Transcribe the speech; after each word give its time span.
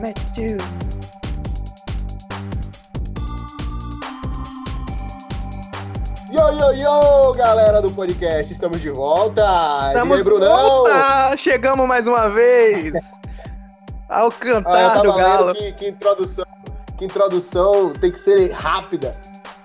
met 0.00 0.18
you. 0.36 0.58
Yo, 6.32 6.50
yo, 6.52 6.72
yo, 6.72 7.32
galera 7.32 7.80
do 7.80 7.90
podcast, 7.90 8.52
estamos 8.52 8.80
de 8.82 8.90
volta. 8.90 9.42
Estamos 9.88 10.16
e 10.16 10.18
aí, 10.18 10.24
Brunão? 10.24 10.56
Volta! 10.56 11.36
Chegamos 11.36 11.86
mais 11.88 12.06
uma 12.06 12.28
vez 12.28 12.92
ao 14.08 14.28
Ah, 14.28 14.32
cantar 14.32 14.92
tava 14.94 15.02
do 15.02 15.14
galo. 15.14 15.54
que, 15.54 15.72
que 15.72 15.88
introdução, 15.88 16.44
que 16.98 17.04
introdução 17.04 17.92
tem 17.94 18.10
que 18.10 18.18
ser 18.18 18.50
rápida. 18.50 19.12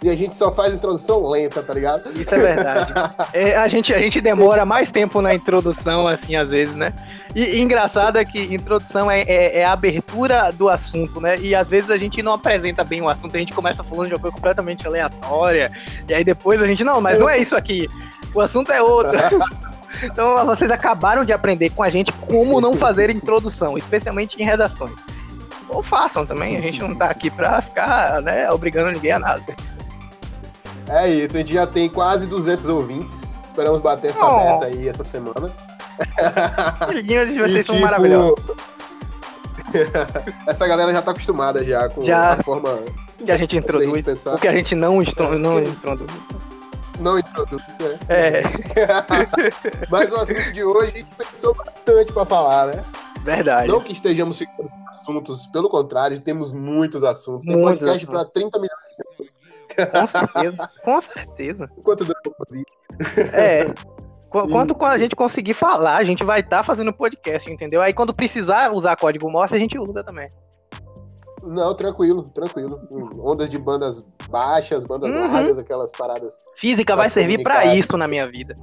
E 0.03 0.09
a 0.09 0.15
gente 0.15 0.35
só 0.35 0.51
faz 0.51 0.73
introdução 0.73 1.27
lenta, 1.27 1.61
tá 1.61 1.73
ligado? 1.73 2.09
Isso 2.19 2.33
é 2.33 2.39
verdade. 2.39 2.93
É, 3.33 3.55
a, 3.55 3.67
gente, 3.67 3.93
a 3.93 3.99
gente 3.99 4.19
demora 4.19 4.65
mais 4.65 4.89
tempo 4.91 5.21
na 5.21 5.33
introdução, 5.33 6.07
assim, 6.07 6.35
às 6.35 6.49
vezes, 6.49 6.75
né? 6.75 6.91
E, 7.33 7.43
e 7.57 7.61
engraçado 7.61 8.17
é 8.17 8.25
que 8.25 8.53
introdução 8.53 9.09
é, 9.09 9.21
é- 9.21 9.59
é 9.59 9.65
a 9.65 9.71
abertura 9.73 10.51
do 10.51 10.67
assunto, 10.67 11.21
né? 11.21 11.37
E 11.39 11.55
às 11.55 11.69
vezes 11.69 11.89
a 11.89 11.97
gente 11.97 12.21
não 12.21 12.33
apresenta 12.33 12.83
bem 12.83 13.01
o 13.01 13.07
assunto, 13.09 13.35
a 13.37 13.39
gente 13.39 13.53
começa 13.53 13.81
falando 13.83 14.07
de 14.07 14.13
uma 14.15 14.19
coisa 14.19 14.35
completamente 14.35 14.85
aleatória, 14.85 15.71
e 16.09 16.13
aí 16.13 16.23
depois 16.23 16.61
a 16.61 16.67
gente, 16.67 16.83
não, 16.83 16.99
mas 16.99 17.17
não 17.17 17.29
é 17.29 17.37
isso 17.39 17.55
aqui, 17.55 17.87
o 18.33 18.41
assunto 18.41 18.71
é 18.71 18.81
outro. 18.81 19.17
Então 20.03 20.43
vocês 20.47 20.71
acabaram 20.71 21.23
de 21.23 21.31
aprender 21.31 21.69
com 21.69 21.83
a 21.83 21.89
gente 21.91 22.11
como 22.11 22.59
não 22.59 22.73
fazer 22.73 23.11
introdução, 23.11 23.77
especialmente 23.77 24.41
em 24.41 24.43
redações. 24.43 24.95
Ou 25.69 25.83
façam 25.83 26.25
também, 26.25 26.57
a 26.57 26.59
gente 26.59 26.79
não 26.79 26.95
tá 26.95 27.05
aqui 27.05 27.29
pra 27.29 27.61
ficar, 27.61 28.19
né, 28.23 28.49
obrigando 28.49 28.89
ninguém 28.91 29.11
a 29.11 29.19
nada. 29.19 29.43
É 30.89 31.07
isso, 31.07 31.37
a 31.37 31.41
gente 31.41 31.53
já 31.53 31.67
tem 31.67 31.87
quase 31.87 32.25
200 32.25 32.67
ouvintes. 32.67 33.31
Esperamos 33.45 33.79
bater 33.79 34.09
essa 34.09 34.25
Oh. 34.25 34.53
meta 34.53 34.65
aí 34.65 34.87
essa 34.87 35.03
semana. 35.03 35.51
Filhinhos 36.89 37.27
de 37.29 37.39
vocês 37.39 37.55
E, 37.59 37.63
são 37.63 37.75
tipo, 37.75 37.85
maravilhosos. 37.85 38.35
Essa 40.47 40.67
galera 40.67 40.93
já 40.93 41.01
tá 41.01 41.11
acostumada 41.11 41.63
já 41.63 41.87
com 41.89 42.03
Já. 42.03 42.33
a 42.33 42.43
forma 42.43 42.77
que 43.17 43.31
a 43.31 43.37
gente 43.37 43.55
introduz, 43.55 44.01
pensar. 44.03 44.35
o 44.35 44.37
que 44.39 44.47
a 44.47 44.51
gente 44.55 44.75
não, 44.75 45.01
estro- 45.01 45.37
não 45.37 45.59
introduz. 45.59 46.11
Não 46.99 47.17
introduz, 47.17 47.61
né? 47.79 47.99
É, 48.09 48.41
Mas 49.89 50.11
o 50.11 50.17
assunto 50.17 50.51
de 50.53 50.63
hoje 50.63 50.87
a 50.87 50.91
gente 50.91 51.15
pensou 51.15 51.55
bastante 51.55 52.11
pra 52.13 52.25
falar, 52.25 52.67
né? 52.67 52.83
verdade. 53.23 53.67
Não 53.67 53.79
que 53.79 53.93
estejamos 53.93 54.37
ficando 54.37 54.67
com 54.69 54.89
assuntos, 54.89 55.45
pelo 55.47 55.69
contrário, 55.69 56.19
temos 56.19 56.51
muitos 56.51 57.03
assuntos. 57.03 57.45
Tem 57.45 57.55
Muitos 57.55 57.79
podcast 57.79 58.07
pra 58.07 58.25
30 58.25 58.59
milhões 58.59 58.79
de 58.97 59.75
pessoas. 59.75 59.91
Com 59.91 60.05
certeza, 60.07 60.69
com 60.83 61.01
certeza. 61.01 61.71
Quanto 61.83 62.03
dura 62.05 62.19
o? 62.25 62.33
É. 63.33 63.65
Qu- 64.31 64.47
Quando, 64.47 64.73
quando 64.73 64.93
a 64.93 64.97
gente 64.97 65.15
conseguir 65.15 65.53
falar, 65.53 65.97
a 65.97 66.03
gente 66.03 66.23
vai 66.23 66.39
estar 66.39 66.63
fazendo 66.63 66.93
podcast, 66.93 67.51
entendeu? 67.51 67.81
Aí 67.81 67.93
quando 67.93 68.13
precisar 68.13 68.71
usar 68.71 68.95
código 68.95 69.29
Morse, 69.29 69.53
a 69.55 69.59
gente 69.59 69.77
usa 69.77 70.03
também. 70.03 70.31
Não, 71.43 71.73
tranquilo, 71.75 72.23
tranquilo. 72.33 72.79
Ondas 73.19 73.49
de 73.49 73.57
bandas 73.57 74.05
baixas, 74.29 74.85
bandas 74.85 75.11
Uhum. 75.11 75.31
largas, 75.33 75.57
aquelas 75.59 75.91
paradas. 75.91 76.41
Física 76.55 76.95
vai 76.95 77.09
servir 77.09 77.41
pra 77.43 77.55
comunicar. 77.55 77.77
isso 77.79 77.97
na 77.97 78.07
minha 78.07 78.25
vida. 78.27 78.57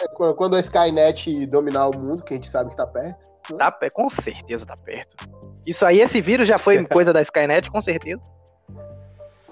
É, 0.00 0.06
qu- 0.08 0.34
Quando 0.34 0.56
a 0.56 0.60
Skynet 0.60 1.46
dominar 1.46 1.88
o 1.88 1.98
mundo, 1.98 2.22
que 2.22 2.34
a 2.34 2.36
gente 2.36 2.48
sabe 2.48 2.70
que 2.70 2.76
tá 2.76 2.86
perto. 2.86 3.26
Tá, 3.56 3.70
pe- 3.72 3.90
com 3.90 4.10
certeza 4.10 4.66
tá 4.66 4.76
perto. 4.76 5.16
Isso 5.64 5.84
aí, 5.86 6.00
esse 6.00 6.20
vírus 6.20 6.46
já 6.46 6.58
foi 6.58 6.84
coisa 6.86 7.12
da 7.12 7.22
Skynet, 7.22 7.70
com 7.70 7.80
certeza. 7.80 8.20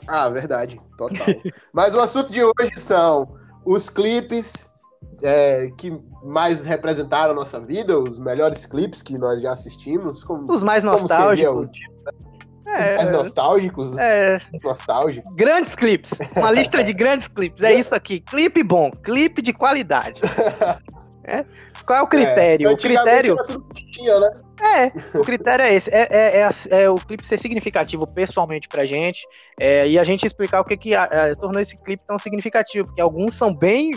Ah, 0.06 0.28
verdade, 0.28 0.78
total. 0.98 1.26
Mas 1.72 1.94
o 1.94 2.00
assunto 2.00 2.30
de 2.30 2.42
hoje 2.44 2.76
são 2.76 3.26
os 3.64 3.88
clipes 3.88 4.68
é, 5.22 5.70
que 5.76 5.96
mais 6.22 6.64
representaram 6.64 7.32
a 7.32 7.34
nossa 7.34 7.60
vida, 7.60 7.98
os 7.98 8.18
melhores 8.18 8.66
clipes 8.66 9.02
que 9.02 9.16
nós 9.18 9.40
já 9.40 9.52
assistimos. 9.52 10.22
Como, 10.24 10.50
Os 10.52 10.62
mais 10.62 10.82
nostálgicos. 10.84 11.70
os 11.70 11.94
É, 12.66 12.96
mais 12.96 13.10
nostálgicos, 13.10 13.98
é, 13.98 14.40
nostálgicos. 14.62 15.32
grandes 15.34 15.74
clipes. 15.74 16.12
Uma 16.36 16.50
lista 16.50 16.82
de 16.82 16.92
grandes 16.92 17.28
clipes. 17.28 17.62
É 17.62 17.72
isso 17.72 17.94
aqui. 17.94 18.20
Clipe 18.20 18.62
bom, 18.62 18.90
clipe 18.90 19.40
de 19.42 19.52
qualidade. 19.52 20.20
É? 21.24 21.44
Qual 21.86 21.98
é 21.98 22.02
o 22.02 22.06
critério? 22.06 22.68
o 22.68 22.72
Antigamente 22.72 23.32
critério. 23.32 23.64
tinha, 23.92 24.18
né? 24.20 24.30
É, 24.62 25.18
o 25.18 25.22
critério 25.22 25.64
é 25.64 25.74
esse. 25.74 25.90
É, 25.90 26.06
é- 26.10 26.36
é 26.38 26.44
a- 26.44 26.50
é 26.70 26.88
o 26.88 26.94
clipe 26.94 27.26
ser 27.26 27.38
significativo 27.38 28.06
pessoalmente 28.06 28.68
pra 28.68 28.86
gente. 28.86 29.26
é, 29.58 29.86
e 29.88 29.98
a 29.98 30.04
gente 30.04 30.26
explicar 30.26 30.60
o 30.60 30.64
que, 30.64 30.76
que 30.76 30.94
a- 30.94 31.04
a- 31.04 31.36
tornou 31.36 31.60
esse 31.60 31.76
clipe 31.76 32.02
tão 32.06 32.18
significativo. 32.18 32.86
Porque 32.86 33.00
alguns 33.00 33.34
são 33.34 33.54
bem, 33.54 33.92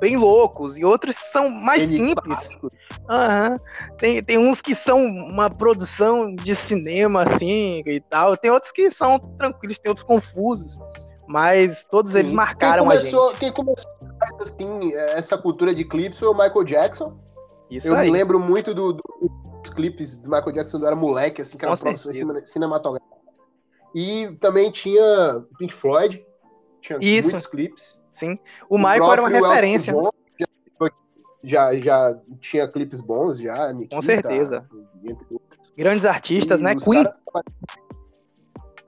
bem 0.00 0.16
loucos 0.16 0.76
e 0.78 0.84
outros 0.84 1.16
são 1.16 1.48
mais 1.50 1.88
simples. 1.90 2.44
Enigmático. 2.50 2.72
Aham. 3.08 3.60
Tem, 3.98 4.22
tem 4.22 4.38
uns 4.38 4.60
que 4.62 4.74
são 4.74 5.02
uma 5.04 5.48
produção 5.50 6.34
de 6.34 6.54
cinema, 6.54 7.22
assim, 7.22 7.82
e 7.86 8.00
tal. 8.00 8.36
Tem 8.36 8.50
outros 8.50 8.72
que 8.72 8.90
são 8.90 9.18
tranquilos, 9.38 9.78
tem 9.78 9.88
outros 9.90 10.06
confusos. 10.06 10.78
Mas 11.26 11.86
todos 11.86 12.14
eles 12.14 12.30
Sim. 12.30 12.36
marcaram 12.36 12.86
quem 12.86 12.92
a 12.96 12.98
começou, 13.00 13.28
gente. 13.30 13.40
Quem 13.40 13.52
começou 13.52 13.90
assim, 14.42 14.92
essa 14.94 15.36
cultura 15.38 15.74
de 15.74 15.84
clipes 15.84 16.18
foi 16.18 16.28
o 16.28 16.32
Michael 16.34 16.64
Jackson. 16.64 17.16
Isso 17.70 17.88
eu 17.88 17.94
aí. 17.96 18.06
me 18.10 18.12
lembro 18.18 18.38
muito 18.38 18.74
do- 18.74 18.92
do- 18.94 19.02
dos 19.62 19.72
clipes 19.72 20.16
do 20.16 20.28
Michael 20.28 20.52
Jackson 20.52 20.76
quando 20.78 20.82
eu 20.82 20.86
era 20.88 20.96
moleque, 20.96 21.40
assim, 21.42 21.56
que 21.56 21.64
era 21.64 21.74
Com 21.74 21.80
produções 21.82 22.16
certeza. 22.16 22.34
cine- 22.34 22.46
cinematográficas. 22.46 23.14
E 23.94 24.36
também 24.40 24.70
tinha 24.70 25.42
Pink 25.58 25.72
Floyd, 25.72 26.24
tinha 26.82 26.98
Isso. 27.00 27.30
muitos 27.30 27.46
clipes. 27.46 28.02
Sim. 28.10 28.38
O 28.68 28.76
Michael 28.76 29.12
era 29.12 29.22
uma 29.22 29.30
Elton 29.30 29.48
referência. 29.48 29.92
John 29.92 30.10
Já, 31.46 31.76
já 31.76 32.18
tinha 32.40 32.66
clipes 32.66 33.00
bons, 33.02 33.38
já. 33.38 33.70
Nikita, 33.72 34.00
certeza. 34.00 34.66
entre 35.04 35.26
outros. 35.30 35.60
Grandes 35.76 36.04
artistas, 36.06 36.60
E 36.60 36.64
né? 36.64 36.74
Queen. 36.74 37.04
caras- 37.04 37.20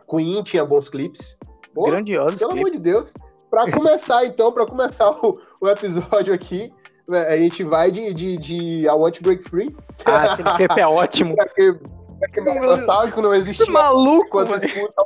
Queen 0.09 0.43
tinha 0.43 0.65
bons 0.65 0.89
clipes. 0.89 1.39
Pô, 1.75 1.85
Grandiosos 1.85 2.39
pelo 2.39 2.53
amor 2.53 2.71
de 2.71 2.83
Deus. 2.83 3.13
Pra 3.51 3.71
começar, 3.71 4.25
então, 4.25 4.53
pra 4.53 4.67
começar 4.67 5.11
o, 5.11 5.39
o 5.61 5.69
episódio 5.69 6.35
aqui, 6.35 6.73
né, 7.09 7.27
a 7.29 7.37
gente 7.37 7.63
vai 7.63 7.91
de, 7.91 8.13
de, 8.13 8.37
de 8.37 8.87
I 8.87 8.91
Want 8.91 9.17
to 9.17 9.23
Break 9.23 9.49
Free. 9.49 9.75
Ah, 10.05 10.33
aquele 10.33 10.51
clipe 10.57 10.81
é 10.81 10.87
ótimo. 10.87 11.35
Que 12.33 12.41
mais 12.41 12.65
nostálgico 12.65 13.21
não 13.21 13.31
Que 13.31 13.37
existia 13.37 13.71
maluco, 13.71 14.31
quando 14.31 14.55
escuta. 14.55 15.03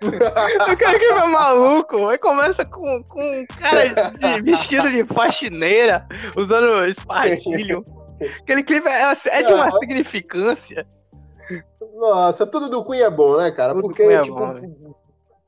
O 0.00 0.76
cara 0.76 0.98
que 0.98 1.04
é 1.04 1.26
maluco. 1.26 2.08
Aí 2.08 2.18
começa 2.18 2.64
com, 2.64 3.02
com 3.04 3.20
um 3.20 3.46
cara 3.46 4.12
de, 4.12 4.42
vestido 4.42 4.90
de 4.90 5.04
faxineira, 5.04 6.06
usando 6.36 6.86
espartilho. 6.86 7.84
Aquele 8.42 8.62
clipe 8.62 8.88
é, 8.88 9.12
é 9.26 9.42
de 9.42 9.52
uma 9.52 9.70
significância. 9.78 10.86
Nossa, 11.96 12.46
tudo 12.46 12.68
do 12.68 12.84
Queen 12.84 13.02
é 13.02 13.10
bom, 13.10 13.36
né, 13.36 13.50
cara? 13.50 13.74
Tudo 13.74 13.82
do 13.82 13.88
Porque, 13.88 14.02
é 14.02 14.20
tipo, 14.20 14.36
bom, 14.36 14.54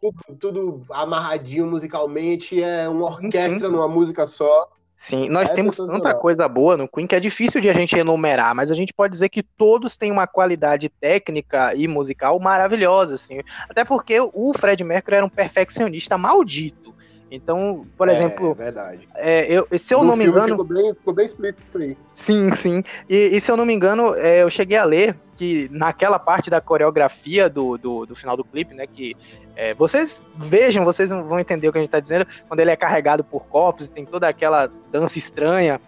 tudo, 0.01 0.39
tudo 0.39 0.83
amarradinho 0.91 1.67
musicalmente, 1.67 2.63
é 2.63 2.89
uma 2.89 3.07
orquestra 3.07 3.69
sim. 3.69 3.75
numa 3.75 3.89
música 3.89 4.27
só. 4.27 4.69
Sim, 4.97 5.31
nós 5.31 5.51
É 5.51 5.55
temos 5.55 5.77
tanta 5.77 6.15
coisa 6.15 6.47
boa 6.47 6.77
no 6.77 6.87
Queen 6.87 7.07
que 7.07 7.15
é 7.15 7.21
difícil 7.21 7.59
de 7.59 7.71
a 7.71 7.73
gente 7.73 7.97
enumerar, 7.99 8.55
mas 8.55 8.71
a 8.71 8.75
gente 8.75 8.93
pode 8.93 9.13
dizer 9.13 9.31
que 9.31 9.43
todos 9.43 9.97
têm 9.97 10.13
uma 10.13 10.27
qualidade 10.27 10.91
técnica 10.91 11.75
e 11.75 11.89
musical 11.89 12.39
maravilhosa, 12.39 13.15
assim. 13.15 13.41
Até 13.67 13.83
porque 13.83 14.19
o 14.21 14.53
Fred 14.53 14.85
Mercury 14.85 15.17
era 15.17 15.25
um 15.25 15.31
perfeccionista 15.31 16.19
maldito. 16.19 16.95
Então, 17.31 17.87
por 17.97 18.09
É, 18.09 18.13
exemplo, 18.13 18.51
É 18.51 18.55
verdade. 18.55 19.09
é, 19.15 19.47
eu, 19.51 19.67
se 19.79 19.95
eu 19.95 20.01
No 20.01 20.09
não 20.09 20.17
me 20.17 20.27
engano. 20.27 20.49
Ficou 20.49 20.65
bem, 20.65 20.95
ficou 20.95 21.15
bem 21.15 21.25
explícito 21.25 21.79
aí. 21.79 21.97
Sim, 22.15 22.53
sim. 22.53 22.83
E, 23.09 23.37
e 23.37 23.41
se 23.41 23.51
eu 23.51 23.57
não 23.57 23.65
me 23.65 23.73
engano, 23.73 24.15
é, 24.17 24.43
eu 24.43 24.51
cheguei 24.51 24.77
a 24.77 24.85
ler 24.85 25.17
que 25.37 25.69
naquela 25.71 26.19
parte 26.19 26.51
da 26.51 26.61
coreografia 26.61 27.49
do, 27.49 27.79
do, 27.79 28.05
do 28.05 28.15
final 28.17 28.37
do 28.37 28.45
clipe, 28.45 28.75
né? 28.75 28.85
Que 28.87 29.17
é, 29.63 29.75
vocês 29.75 30.23
vejam, 30.37 30.85
vocês 30.85 31.11
vão 31.11 31.39
entender 31.39 31.69
o 31.69 31.73
que 31.73 31.77
a 31.79 31.81
gente 31.83 31.91
tá 31.91 32.01
dizendo, 32.01 32.27
quando 32.49 32.61
ele 32.61 32.71
é 32.71 32.77
carregado 32.77 33.23
por 33.23 33.47
corpos 33.47 33.87
e 33.87 33.93
tem 33.93 34.07
toda 34.07 34.27
aquela 34.27 34.71
dança 34.91 35.19
estranha. 35.19 35.79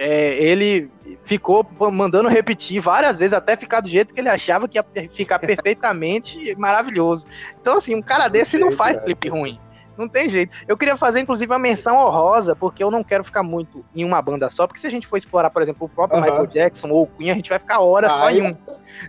é, 0.00 0.34
ele 0.42 0.88
ficou 1.24 1.66
mandando 1.92 2.28
repetir 2.28 2.80
várias 2.80 3.18
vezes 3.18 3.32
até 3.32 3.56
ficar 3.56 3.80
do 3.80 3.88
jeito 3.88 4.14
que 4.14 4.20
ele 4.20 4.28
achava 4.28 4.66
que 4.68 4.78
ia 4.78 4.84
ficar 5.12 5.38
perfeitamente 5.40 6.54
maravilhoso. 6.56 7.26
Então, 7.60 7.76
assim, 7.78 7.94
um 7.96 8.00
cara 8.02 8.28
desse 8.28 8.56
não 8.56 8.70
faz 8.72 8.98
clipe 9.02 9.28
ruim. 9.28 9.58
Não 9.96 10.08
tem 10.08 10.30
jeito. 10.30 10.54
Eu 10.68 10.76
queria 10.78 10.96
fazer, 10.96 11.18
inclusive, 11.18 11.50
uma 11.52 11.58
menção 11.58 11.96
honrosa, 11.98 12.54
porque 12.54 12.84
eu 12.84 12.90
não 12.92 13.02
quero 13.02 13.24
ficar 13.24 13.42
muito 13.42 13.84
em 13.92 14.04
uma 14.04 14.22
banda 14.22 14.48
só, 14.48 14.64
porque 14.68 14.78
se 14.78 14.86
a 14.86 14.90
gente 14.90 15.08
for 15.08 15.16
explorar, 15.16 15.50
por 15.50 15.60
exemplo, 15.60 15.86
o 15.86 15.88
próprio 15.88 16.18
Aham. 16.20 16.26
Michael 16.30 16.46
Jackson 16.46 16.88
ou 16.90 17.02
o 17.02 17.06
Queen, 17.08 17.32
a 17.32 17.34
gente 17.34 17.50
vai 17.50 17.58
ficar 17.58 17.80
horas 17.80 18.12
só 18.12 18.28
Ah, 18.28 18.32
em 18.32 18.38
eu- 18.38 18.44
um. 18.44 18.52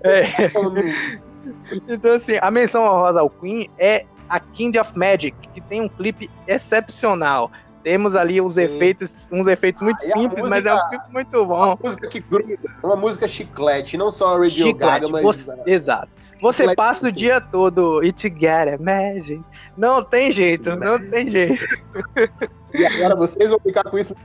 É, 0.04 0.24
então, 1.88 2.14
assim, 2.14 2.38
a 2.42 2.50
menção 2.52 2.84
honrosa 2.84 3.20
ao 3.22 3.30
Queen 3.30 3.70
é 3.78 4.06
a 4.30 4.40
King 4.40 4.78
of 4.80 4.98
Magic, 4.98 5.36
que 5.54 5.62
tem 5.62 5.82
um 5.82 5.90
clipe 5.90 6.30
excepcional. 6.48 7.52
Temos 7.84 8.14
ali 8.14 8.42
uns 8.42 8.56
Sim. 8.56 8.64
efeitos, 8.64 9.30
uns 9.32 9.48
efeitos 9.48 9.82
muito 9.82 9.98
Ah, 10.06 10.14
simples, 10.14 10.48
mas 10.48 10.66
é 10.66 10.74
um 10.74 10.76
música- 10.76 10.90
clipe 11.00 11.14
muito 11.14 11.46
bom. 11.46 11.78
música 11.82 12.08
que 12.10 12.20
gruda, 12.20 12.58
uma 12.84 12.96
música 12.96 13.28
chiclete, 13.28 13.98
não 13.98 14.12
só 14.12 14.36
a 14.36 14.38
Radio 14.40 14.50
Chiclete, 14.68 14.78
Gaga, 14.78 15.08
mas 15.08 15.24
você- 15.24 15.62
exato. 15.66 16.10
Você 16.42 16.64
Chiclete, 16.64 16.76
passa 16.78 17.06
o 17.08 17.10
sim. 17.10 17.16
dia 17.16 17.42
todo 17.42 18.04
e 18.04 18.12
te 18.14 18.28
get 18.30 18.80
magic. 18.80 19.42
Não 19.78 20.04
tem 20.04 20.32
jeito, 20.32 20.76
não 20.76 21.00
tem 21.00 21.30
jeito. 21.32 21.66
e 22.74 22.86
agora 22.86 23.16
vocês 23.16 23.50
vão 23.50 23.60
ficar 23.60 23.84
com 23.84 23.98
isso 23.98 24.16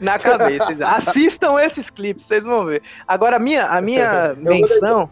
Na 0.00 0.18
cabeça. 0.18 0.66
Assistam 0.84 1.58
esses 1.60 1.88
clipes, 1.90 2.24
vocês 2.26 2.44
vão 2.44 2.64
ver. 2.66 2.82
Agora, 3.06 3.36
a 3.36 3.38
minha, 3.38 3.64
a 3.66 3.80
minha 3.80 4.34
menção. 4.36 5.08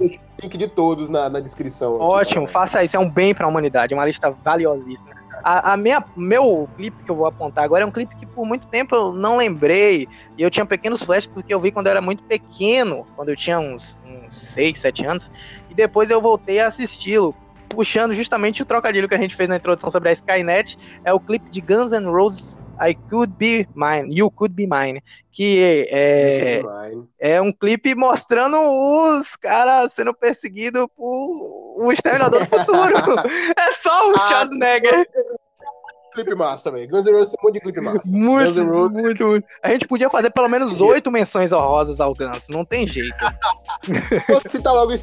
Link 0.00 0.56
de 0.56 0.68
todos 0.68 1.08
na, 1.08 1.28
na 1.28 1.40
descrição. 1.40 1.98
Ótimo, 1.98 2.46
faça 2.46 2.82
isso. 2.82 2.96
É 2.96 3.00
um 3.00 3.10
bem 3.10 3.34
para 3.34 3.46
a 3.46 3.48
humanidade, 3.48 3.94
uma 3.94 4.04
lista 4.04 4.30
valiosíssima. 4.30 5.16
A, 5.42 5.72
a, 5.72 5.76
minha, 5.76 6.04
meu 6.16 6.68
clipe 6.76 7.04
que 7.04 7.10
eu 7.10 7.14
vou 7.14 7.26
apontar 7.26 7.64
agora 7.64 7.84
é 7.84 7.86
um 7.86 7.90
clipe 7.90 8.16
que 8.16 8.26
por 8.26 8.44
muito 8.44 8.66
tempo 8.66 8.94
eu 8.94 9.12
não 9.12 9.36
lembrei. 9.36 10.08
E 10.36 10.42
eu 10.42 10.50
tinha 10.50 10.66
pequenos 10.66 11.02
flashes 11.02 11.26
porque 11.26 11.52
eu 11.52 11.60
vi 11.60 11.70
quando 11.70 11.86
eu 11.86 11.92
era 11.92 12.00
muito 12.00 12.22
pequeno, 12.24 13.06
quando 13.14 13.28
eu 13.28 13.36
tinha 13.36 13.58
uns, 13.58 13.96
uns 14.04 14.34
6, 14.34 14.78
7 14.78 15.06
anos. 15.06 15.30
E 15.70 15.74
depois 15.74 16.10
eu 16.10 16.20
voltei 16.20 16.60
a 16.60 16.66
assisti-lo 16.66 17.34
puxando 17.68 18.14
justamente 18.14 18.62
o 18.62 18.66
trocadilho 18.66 19.08
que 19.08 19.14
a 19.14 19.20
gente 19.20 19.36
fez 19.36 19.48
na 19.48 19.56
introdução 19.56 19.90
sobre 19.90 20.08
a 20.08 20.12
Skynet, 20.12 20.78
é 21.04 21.12
o 21.12 21.20
clipe 21.20 21.50
de 21.50 21.60
Guns 21.60 21.92
N' 21.92 22.06
Roses 22.06 22.58
I 22.80 22.94
Could 22.94 23.34
Be 23.36 23.68
Mine, 23.74 24.14
You 24.14 24.30
Could 24.30 24.54
Be 24.54 24.66
Mine, 24.66 25.02
que 25.32 25.86
é, 25.90 26.62
é 27.18 27.40
um 27.40 27.52
clipe 27.52 27.94
mostrando 27.94 28.56
os 28.58 29.36
caras 29.36 29.92
sendo 29.92 30.14
perseguidos 30.14 30.86
por 30.96 31.84
o 31.84 31.92
Exterminador 31.92 32.40
do 32.40 32.46
Futuro. 32.46 32.96
é 33.56 33.72
só 33.74 34.10
o 34.10 34.14
ah, 34.14 34.18
Schwarzenegger. 34.18 35.08
Clipe 36.12 36.34
massa 36.34 36.70
também. 36.70 36.88
Guns 36.88 37.06
N' 37.06 37.12
Roses 37.12 37.34
é 37.34 37.36
um 37.40 37.46
monte 37.46 37.54
de 37.54 37.60
clipe 37.60 37.80
massa. 37.80 38.10
Muito, 38.10 38.64
muito, 38.64 39.24
muito. 39.24 39.46
A 39.62 39.70
gente 39.70 39.86
podia 39.86 40.10
fazer 40.10 40.30
pelo 40.30 40.48
menos 40.48 40.80
oito 40.80 41.10
menções 41.10 41.52
honrosas 41.52 42.00
ao 42.00 42.14
Guns, 42.14 42.48
não 42.48 42.64
tem 42.64 42.86
jeito. 42.86 43.14
Vou 44.28 44.40
citar 44.46 44.74
logo 44.74 44.92
o 44.92 44.96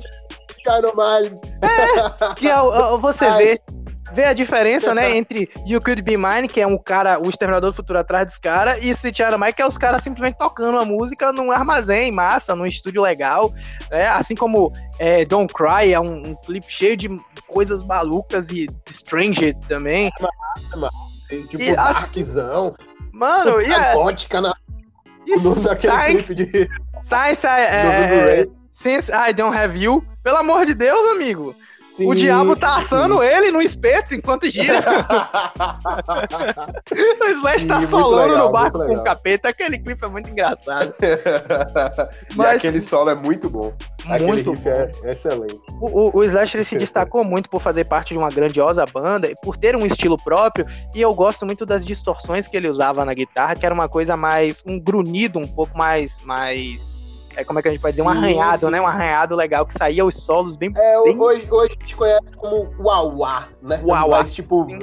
Dynamite. 0.66 1.42
É, 1.62 2.34
que 2.34 2.48
é, 2.48 2.56
você 3.00 3.30
vê 3.38 3.62
vê 4.16 4.24
a 4.24 4.34
diferença, 4.34 4.96
né, 4.96 5.16
entre 5.18 5.50
You 5.68 5.82
Could 5.82 6.02
Be 6.02 6.16
Mine, 6.16 6.48
que 6.48 6.62
é 6.62 6.66
um 6.66 6.78
cara, 6.78 7.20
o 7.20 7.30
Exterminador 7.30 7.72
do 7.72 7.76
Futuro 7.76 8.00
atrás 8.00 8.26
dos 8.26 8.40
caras, 8.40 8.82
e 8.82 8.90
Sweet 8.90 9.18
Child 9.18 9.54
que 9.54 9.62
é 9.62 9.68
os 9.68 9.78
caras 9.78 10.02
simplesmente 10.02 10.38
tocando 10.38 10.80
a 10.80 10.86
música 10.86 11.34
num 11.34 11.52
armazém 11.52 12.12
massa, 12.14 12.56
num 12.56 12.66
estúdio 12.66 13.02
legal, 13.02 13.54
né, 13.92 14.08
assim 14.08 14.34
como 14.34 14.72
é, 14.98 15.26
Don't 15.26 15.54
Cry 15.54 15.92
é 15.92 16.00
um, 16.00 16.30
um 16.30 16.36
clipe 16.36 16.72
cheio 16.72 16.96
de 16.96 17.10
coisas 17.46 17.84
malucas 17.84 18.50
e 18.50 18.70
Stranger 18.90 19.54
também. 19.68 20.10
É 20.18 20.76
massa, 20.78 20.96
tipo, 21.50 21.62
e, 21.62 21.76
darkzão. 21.76 22.74
Mano, 23.12 23.62
e 23.62 23.74
a... 23.74 23.94
gótica 23.94 24.40
na... 24.40 24.54
naquele 25.62 25.94
Science, 25.94 26.36
clipe 26.36 26.52
de... 26.52 26.70
Science, 27.04 27.46
é, 27.46 28.42
é, 28.42 28.46
Since 28.72 29.12
I 29.12 29.34
Don't 29.34 29.58
Have 29.58 29.78
You, 29.78 30.06
pelo 30.24 30.38
amor 30.38 30.66
de 30.66 30.74
Deus, 30.74 31.12
amigo. 31.12 31.56
Sim, 31.96 32.08
o 32.08 32.14
diabo 32.14 32.58
tá 32.58 32.76
assando 32.76 33.20
sim. 33.20 33.26
ele 33.26 33.52
no 33.52 33.62
espeto 33.62 34.14
enquanto 34.14 34.52
gira. 34.52 34.84
o 36.92 37.26
Slash 37.32 37.62
sim, 37.62 37.68
tá 37.70 37.80
falando 37.88 38.32
legal, 38.32 38.48
no 38.48 38.52
barco 38.52 38.80
com 38.80 38.98
o 38.98 39.02
capeta. 39.04 39.48
Aquele 39.48 39.80
clipe 39.80 40.04
é 40.04 40.08
muito 40.10 40.30
engraçado. 40.30 40.94
Mas... 42.36 42.56
E 42.56 42.58
aquele 42.58 42.82
solo 42.82 43.12
é 43.12 43.16
muito 43.16 43.50
bom. 43.50 43.74
Muito 44.20 44.52
bom. 44.52 44.70
É 45.06 45.12
excelente. 45.12 45.58
O, 45.80 46.10
o, 46.10 46.18
o 46.18 46.24
Slash 46.26 46.58
ele 46.58 46.66
se 46.66 46.76
destacou 46.76 47.24
muito 47.24 47.50
por 47.50 47.62
fazer 47.62 47.86
parte 47.86 48.10
de 48.10 48.18
uma 48.18 48.30
grandiosa 48.30 48.86
banda 48.86 49.28
e 49.32 49.36
por 49.42 49.56
ter 49.56 49.74
um 49.74 49.86
estilo 49.86 50.18
próprio. 50.18 50.66
E 50.94 51.02
eu 51.02 51.14
gosto 51.14 51.46
muito 51.46 51.66
das 51.66 51.86
distorções 51.86 52.46
que 52.46 52.58
ele 52.58 52.68
usava 52.68 53.06
na 53.06 53.14
guitarra, 53.14 53.56
que 53.56 53.66
era 53.66 53.74
uma 53.74 53.88
coisa 53.88 54.18
mais. 54.18 54.62
um 54.68 54.78
grunhido 54.78 55.40
um 55.40 55.48
pouco 55.48 55.78
mais. 55.78 56.20
mais 56.26 56.95
é 57.36 57.44
como 57.44 57.60
é 57.60 57.62
que 57.62 57.68
a 57.68 57.72
gente 57.72 57.82
pode 57.82 57.96
dizer? 57.96 58.08
Um 58.08 58.10
arranhado, 58.10 58.66
sim. 58.66 58.72
né? 58.72 58.82
Um 58.82 58.88
arranhado 58.88 59.36
legal 59.36 59.66
que 59.66 59.74
saía 59.74 60.06
os 60.06 60.16
solos 60.16 60.56
bem. 60.56 60.72
É, 60.76 61.04
bem... 61.04 61.20
Hoje, 61.20 61.48
hoje 61.50 61.76
a 61.78 61.84
gente 61.84 61.96
conhece 61.96 62.32
como 62.38 62.74
Uauá, 62.80 63.48
né? 63.62 63.82
Uauá. 63.84 64.20
Mas, 64.20 64.34
tipo, 64.34 64.66
sim. 64.66 64.80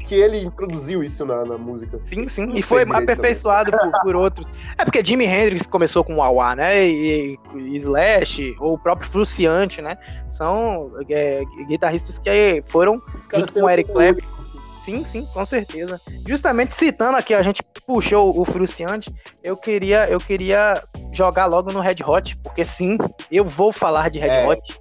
que 0.00 0.14
ele 0.14 0.42
introduziu 0.42 1.02
isso 1.02 1.24
na, 1.24 1.44
na 1.44 1.58
música. 1.58 1.96
Sim, 1.96 2.28
sim. 2.28 2.52
E 2.54 2.62
foi 2.62 2.82
aperfeiçoado 2.82 3.70
por, 3.70 4.02
por, 4.02 4.16
outros. 4.16 4.46
É 4.78 4.84
porque 4.84 5.04
Jimi 5.04 5.26
Hendrix 5.26 5.66
começou 5.66 6.04
com 6.04 6.16
Uauá, 6.16 6.54
né? 6.54 6.86
E, 6.86 7.38
e, 7.54 7.76
Slash, 7.76 8.54
ou 8.58 8.74
o 8.74 8.78
próprio 8.78 9.08
Fruciante, 9.08 9.82
né? 9.82 9.96
São 10.28 10.92
é, 11.08 11.42
guitarristas 11.68 12.18
que 12.18 12.62
foram 12.66 13.02
junto 13.32 13.52
com 13.52 13.62
o 13.62 13.70
Eric 13.70 13.90
Clapton 13.92 14.43
Sim, 14.84 15.02
sim, 15.02 15.24
com 15.32 15.42
certeza. 15.46 15.98
Justamente 16.28 16.74
citando 16.74 17.16
aqui, 17.16 17.32
a 17.32 17.40
gente 17.40 17.62
puxou 17.86 18.38
o 18.38 18.44
Fruciante, 18.44 19.10
eu 19.42 19.56
queria, 19.56 20.10
eu 20.10 20.20
queria 20.20 20.82
jogar 21.10 21.46
logo 21.46 21.72
no 21.72 21.80
Red 21.80 21.96
Hot, 22.06 22.36
porque 22.42 22.66
sim, 22.66 22.98
eu 23.32 23.46
vou 23.46 23.72
falar 23.72 24.10
de 24.10 24.18
Red 24.18 24.28
é. 24.28 24.46
Hot. 24.46 24.80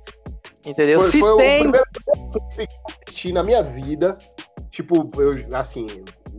Entendeu? 0.66 1.00
Foi, 1.00 1.12
Se 1.12 1.20
foi 1.22 1.38
tem... 1.38 1.56
o 1.56 1.62
primeiro 1.62 1.86
que 1.94 2.62
eu 2.62 2.68
assisti 3.02 3.32
na 3.32 3.44
minha 3.44 3.64
vida. 3.64 4.18
Tipo, 4.72 5.10
eu, 5.22 5.56
assim, 5.56 5.88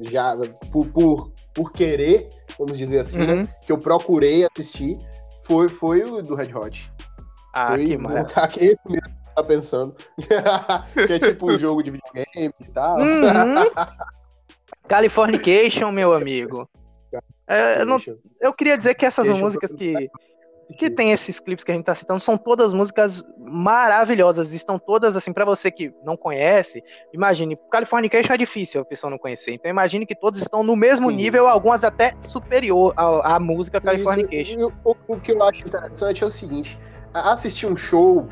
já 0.02 0.36
por, 0.70 0.86
por, 0.88 1.32
por 1.54 1.72
querer, 1.72 2.28
vamos 2.58 2.76
dizer 2.76 2.98
assim, 2.98 3.18
né, 3.18 3.32
uhum. 3.32 3.42
né, 3.42 3.48
que 3.64 3.72
eu 3.72 3.78
procurei 3.78 4.44
assistir, 4.44 4.98
foi, 5.42 5.70
foi 5.70 6.02
o 6.02 6.20
do 6.20 6.34
Red 6.34 6.54
Hot. 6.54 6.92
Ah, 7.54 7.68
foi, 7.68 7.86
que 7.86 7.96
maravilha. 7.96 8.74
Tá 9.34 9.42
pensando. 9.42 9.94
que 11.06 11.12
é 11.12 11.18
tipo 11.18 11.50
um 11.50 11.58
jogo 11.58 11.82
de 11.82 11.90
videogame 11.90 12.54
e 12.60 12.68
tal. 12.72 12.98
Uhum. 12.98 13.70
Californication, 14.88 15.90
meu 15.90 16.12
amigo. 16.12 16.68
É, 17.46 17.82
eu, 17.82 17.86
não, 17.86 17.98
eu 18.40 18.52
queria 18.52 18.76
dizer 18.76 18.94
que 18.94 19.04
essas 19.04 19.28
músicas 19.28 19.72
que, 19.72 20.10
que 20.78 20.90
tem 20.90 21.12
esses 21.12 21.38
clipes 21.38 21.64
que 21.64 21.70
a 21.70 21.74
gente 21.74 21.84
tá 21.84 21.94
citando 21.94 22.20
são 22.20 22.38
todas 22.38 22.72
músicas 22.72 23.22
maravilhosas. 23.38 24.52
Estão 24.52 24.78
todas, 24.78 25.16
assim, 25.16 25.32
para 25.32 25.44
você 25.44 25.70
que 25.70 25.92
não 26.04 26.16
conhece, 26.16 26.82
imagine. 27.12 27.58
Californication 27.70 28.32
é 28.32 28.38
difícil 28.38 28.80
a 28.80 28.84
pessoa 28.84 29.10
não 29.10 29.18
conhecer. 29.18 29.52
Então 29.52 29.70
imagine 29.70 30.06
que 30.06 30.14
todos 30.14 30.40
estão 30.40 30.62
no 30.62 30.76
mesmo 30.76 31.10
Sim. 31.10 31.16
nível, 31.16 31.46
algumas 31.46 31.84
até 31.84 32.14
superior 32.20 32.94
à, 32.96 33.36
à 33.36 33.40
música 33.40 33.80
Californication. 33.80 34.60
Isso, 34.60 34.72
o, 34.84 34.96
o 35.08 35.20
que 35.20 35.32
eu 35.32 35.42
acho 35.42 35.66
interessante 35.66 36.22
é 36.22 36.26
o 36.26 36.30
seguinte: 36.30 36.78
assistir 37.12 37.66
um 37.66 37.76
show 37.76 38.28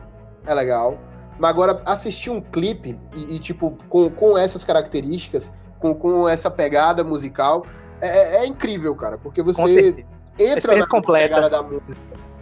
é 0.46 0.54
legal. 0.54 0.98
Mas 1.38 1.50
agora, 1.50 1.82
assistir 1.86 2.30
um 2.30 2.40
clipe 2.40 2.98
e, 3.14 3.36
e 3.36 3.40
tipo, 3.40 3.76
com, 3.88 4.10
com 4.10 4.38
essas 4.38 4.64
características, 4.64 5.52
com, 5.78 5.94
com 5.94 6.28
essa 6.28 6.50
pegada 6.50 7.02
musical, 7.02 7.66
é, 8.00 8.36
é, 8.36 8.36
é 8.42 8.46
incrível, 8.46 8.94
cara. 8.94 9.18
Porque 9.18 9.42
você 9.42 10.04
entra 10.38 10.76
na 10.76 10.86
completa. 10.86 11.28
pegada 11.28 11.50
da 11.50 11.62
música. 11.62 11.96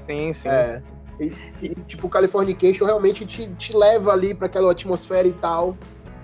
Sim, 0.06 0.32
sim. 0.32 0.48
É. 0.48 0.82
E, 1.20 1.34
e, 1.60 1.74
tipo, 1.86 2.08
Californication 2.08 2.86
realmente 2.86 3.26
te, 3.26 3.46
te 3.58 3.76
leva 3.76 4.12
ali 4.12 4.34
para 4.34 4.46
aquela 4.46 4.72
atmosfera 4.72 5.28
e 5.28 5.32
tal. 5.34 5.76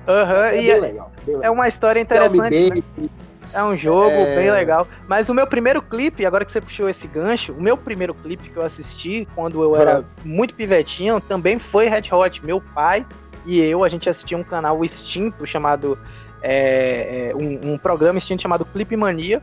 Aham, 0.09 0.35
uhum, 0.35 0.45
é, 0.45 0.63
e 0.63 0.71
é, 0.71 0.81
legal, 0.81 1.13
é 1.43 1.51
uma 1.51 1.69
história 1.69 2.01
interessante. 2.01 2.71
Né? 2.71 3.09
É 3.53 3.63
um 3.63 3.77
jogo 3.77 4.11
é... 4.11 4.37
bem 4.37 4.51
legal. 4.51 4.87
Mas 5.09 5.29
o 5.29 5.35
meu 5.35 5.47
primeiro 5.47 5.81
clipe, 5.81 6.27
agora 6.27 6.45
que 6.45 6.53
você 6.53 6.61
puxou 6.61 6.89
esse 6.89 7.07
gancho, 7.07 7.53
o 7.53 7.61
meu 7.61 7.77
primeiro 7.77 8.15
clipe 8.15 8.51
que 8.51 8.57
eu 8.57 8.65
assisti 8.65 9.27
quando 9.35 9.63
eu 9.63 9.77
era 9.77 10.05
muito 10.25 10.55
pivetinho 10.55 11.21
também 11.21 11.59
foi 11.59 11.89
Red 11.89 12.13
Hot. 12.13 12.45
Meu 12.45 12.61
pai 12.61 13.05
e 13.47 13.61
eu, 13.61 13.85
a 13.85 13.89
gente 13.89 14.11
assistia 14.11 14.37
um 14.37 14.45
canal 14.45 14.85
extinto 14.85 15.47
chamado. 15.47 15.99
É, 16.43 17.31
é, 17.31 17.35
um, 17.35 17.73
um, 17.73 17.79
programa 17.79 18.19
extinto 18.19 18.43
chamado 18.43 18.65
Clipe 18.65 18.97
Mania. 18.97 19.41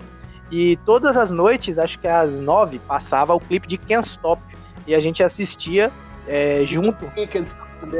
E 0.52 0.78
todas 0.86 1.18
as 1.18 1.32
noites, 1.32 1.80
acho 1.80 1.98
que 1.98 2.08
às 2.08 2.40
nove, 2.40 2.80
passava 2.80 3.34
o 3.34 3.40
clipe 3.40 3.68
de 3.68 3.78
Can't 3.78 4.08
Stop. 4.08 4.42
E 4.86 4.94
a 4.94 5.00
gente 5.00 5.24
assistia 5.24 5.92
é, 6.28 6.62
junto. 6.64 7.06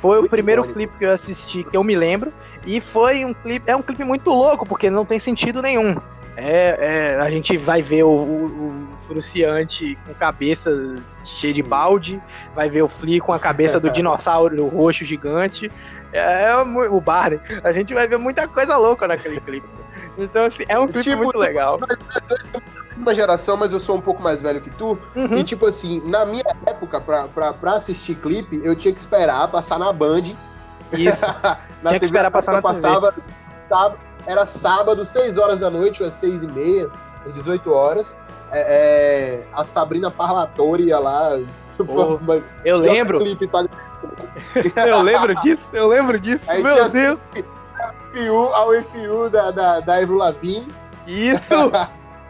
Foi 0.02 0.20
o 0.20 0.30
primeiro 0.30 0.63
clipe 0.63 0.98
que 0.98 1.06
eu 1.06 1.12
assisti 1.12 1.63
que 1.63 1.75
eu 1.75 1.84
me 1.84 1.96
lembro. 1.96 2.34
E 2.66 2.80
foi 2.80 3.25
um 3.25 3.34
clipe. 3.34 3.70
É 3.70 3.75
um 3.75 3.82
clipe 3.82 4.04
muito 4.04 4.30
louco, 4.30 4.66
porque 4.66 4.90
não 4.90 5.06
tem 5.06 5.20
sentido 5.20 5.62
nenhum. 5.62 5.96
É, 6.36 7.16
é 7.16 7.22
a 7.22 7.30
gente 7.30 7.58
vai 7.58 7.82
ver 7.82 8.04
o, 8.04 8.10
o, 8.10 8.46
o 8.46 8.88
Fruciante 9.08 9.98
com 10.06 10.13
cabeça 10.13 10.98
cheia 11.24 11.54
de 11.54 11.62
balde, 11.62 12.22
vai 12.56 12.70
ver 12.70 12.82
o 12.82 12.88
Flea 12.88 13.22
com 13.22 13.34
a 13.34 13.40
cabeça 13.40 13.80
do 13.80 13.90
dinossauro 13.92 14.68
roxo 14.68 15.06
gigante, 15.06 15.72
é, 16.12 16.46
é, 16.46 16.56
o 16.56 17.00
Barney. 17.00 17.40
A 17.63 17.72
gente 17.72 17.94
vai 17.94 18.08
ver 18.08 18.18
muita 18.18 18.48
coisa 18.48 18.78
louca 18.78 19.08
naquele 19.08 19.40
clipe. 19.40 19.68
Então, 20.18 20.46
assim, 20.46 20.63
é 20.68 20.80
um 20.80 20.88
clipe 20.88 21.04
tipo, 21.04 21.24
muito 21.24 21.38
legal. 21.38 21.80
Uma 22.96 23.14
geração, 23.16 23.58
mas 23.58 23.74
eu 23.74 23.80
sou 23.80 23.98
um 23.98 24.02
pouco 24.02 24.22
mais 24.22 24.42
velho 24.42 24.62
que 24.62 24.70
tu. 24.70 24.98
Uhum. 25.16 25.38
E, 25.38 25.44
tipo 25.44 25.66
assim, 25.66 26.02
na 26.06 26.26
minha 26.26 26.44
época, 26.66 27.02
pra, 27.02 27.28
pra, 27.28 27.54
pra 27.54 27.72
assistir 27.74 28.16
clipe, 28.16 28.62
eu 28.64 28.76
tinha 28.76 28.94
que 28.94 29.00
esperar 29.00 29.48
passar 29.50 29.80
na 29.80 29.92
Band 29.92 30.36
isso. 30.98 31.26
na 31.82 31.90
Tinha 31.90 32.00
que 32.00 32.06
esperar 32.06 32.32
passar 32.32 32.54
na 32.54 32.62
passava, 32.62 33.14
sábado, 33.58 34.00
Era 34.26 34.46
sábado, 34.46 35.06
6 35.06 35.38
horas 35.38 35.60
da 35.60 35.70
noite, 35.70 36.02
ou 36.02 36.08
às 36.08 36.14
6 36.16 36.44
e 36.44 36.48
meia, 36.48 36.90
às 37.26 37.34
18 37.34 37.72
horas. 37.72 38.18
É, 38.52 39.42
é, 39.42 39.44
a 39.54 39.64
Sabrina 39.64 40.12
Parlatori 40.12 40.86
ia 40.86 41.00
lá. 41.00 41.40
Oh, 41.80 42.20
eu 42.64 42.78
lembro. 42.78 43.18
Clipe, 43.18 43.50
eu 44.78 45.02
lembro 45.02 45.34
disso, 45.42 45.76
eu 45.76 45.88
lembro 45.88 46.20
disso. 46.20 46.46
Aí 46.48 46.62
meu 46.62 46.88
Deus. 46.88 47.20
FU, 48.12 48.54
a 48.54 48.68
UFU 48.68 49.28
da, 49.32 49.50
da, 49.50 49.80
da 49.80 49.94
Lavigne. 50.08 50.68
Isso! 51.08 51.72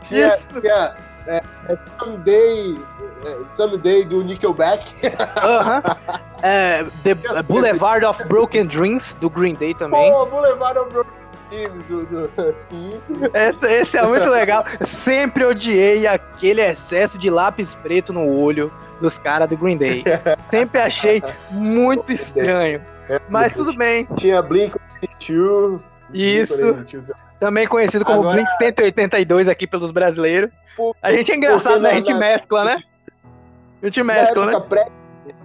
Tinha, 0.03 0.35
isso! 0.35 0.61
Tinha, 0.61 0.95
é, 1.27 1.41
é, 1.69 1.77
Someday, 1.97 2.79
é, 3.25 3.47
Someday 3.47 4.05
do 4.05 4.23
Nickelback. 4.23 4.93
Uh 5.05 5.09
-huh. 5.63 6.19
é, 6.41 6.83
The 7.03 7.15
Boulevard 7.43 8.05
of 8.05 8.23
Broken 8.27 8.65
Dreams 8.65 9.15
do 9.15 9.29
Green 9.29 9.55
Day 9.55 9.73
também. 9.73 10.11
Pô, 10.11 10.25
Boulevard 10.25 10.77
of 10.79 10.91
Broken 10.91 11.23
filmes 11.53 11.83
do. 11.83 12.05
do... 12.05 12.29
Sim, 12.59 12.97
sim. 12.99 13.15
Esse, 13.33 13.65
esse 13.65 13.97
é 13.97 14.03
muito 14.03 14.29
legal. 14.29 14.65
Sempre 14.87 15.45
odiei 15.45 16.07
aquele 16.07 16.61
excesso 16.61 17.17
de 17.17 17.29
lápis 17.29 17.75
preto 17.75 18.11
no 18.11 18.27
olho 18.27 18.71
dos 18.99 19.19
caras 19.19 19.47
do 19.47 19.57
Green 19.57 19.77
Day. 19.77 20.03
Sempre 20.49 20.81
achei 20.81 21.21
muito 21.51 22.11
estranho. 22.11 22.81
Mas 23.29 23.53
tudo 23.53 23.75
bem. 23.75 24.07
Tinha 24.17 24.41
Blink 24.41 24.77
182. 25.19 25.81
Isso. 26.13 26.85
Também 27.43 27.67
conhecido 27.67 28.05
como 28.05 28.19
Agora- 28.21 28.35
Blink 28.35 28.49
182 28.57 29.49
aqui 29.49 29.67
pelos 29.67 29.91
brasileiros. 29.91 30.49
Por- 30.77 30.95
A 31.01 31.11
gente 31.11 31.29
é 31.31 31.35
engraçado, 31.35 31.81
né? 31.81 31.89
A 31.91 31.93
gente 31.95 32.13
na- 32.13 32.19
mescla, 32.19 32.63
né? 32.63 32.83
A 33.81 33.85
gente 33.85 34.01
mescla, 34.01 34.45
né? 34.45 34.53
época 34.53 34.67
pré 34.69 34.87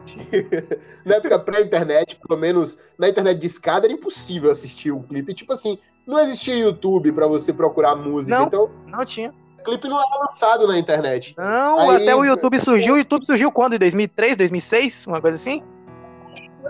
Na 1.04 1.16
época 1.16 1.38
pré-internet, 1.40 2.16
pelo 2.26 2.38
menos 2.38 2.80
na 2.98 3.08
internet 3.08 3.38
de 3.38 3.46
escada, 3.46 3.86
era 3.86 3.92
impossível 3.92 4.48
assistir 4.50 4.92
um 4.92 5.02
clipe. 5.02 5.34
Tipo 5.34 5.52
assim, 5.52 5.76
não 6.06 6.18
existia 6.20 6.56
YouTube 6.56 7.10
pra 7.12 7.26
você 7.26 7.52
procurar 7.52 7.96
música. 7.96 8.36
Não. 8.38 8.46
Então, 8.46 8.70
Não 8.86 9.04
tinha. 9.04 9.32
o 9.58 9.62
clipe 9.64 9.88
não 9.88 9.98
era 9.98 10.20
lançado 10.20 10.66
na 10.68 10.78
internet. 10.78 11.34
Não, 11.36 11.90
Aí- 11.90 12.02
até 12.02 12.14
o 12.14 12.24
YouTube 12.24 12.58
surgiu. 12.60 12.94
O 12.94 12.98
YouTube 12.98 13.26
surgiu 13.26 13.50
quando? 13.52 13.74
Em 13.74 13.78
2003, 13.78 14.36
2006? 14.36 15.06
Uma 15.06 15.20
coisa 15.20 15.34
assim? 15.34 15.62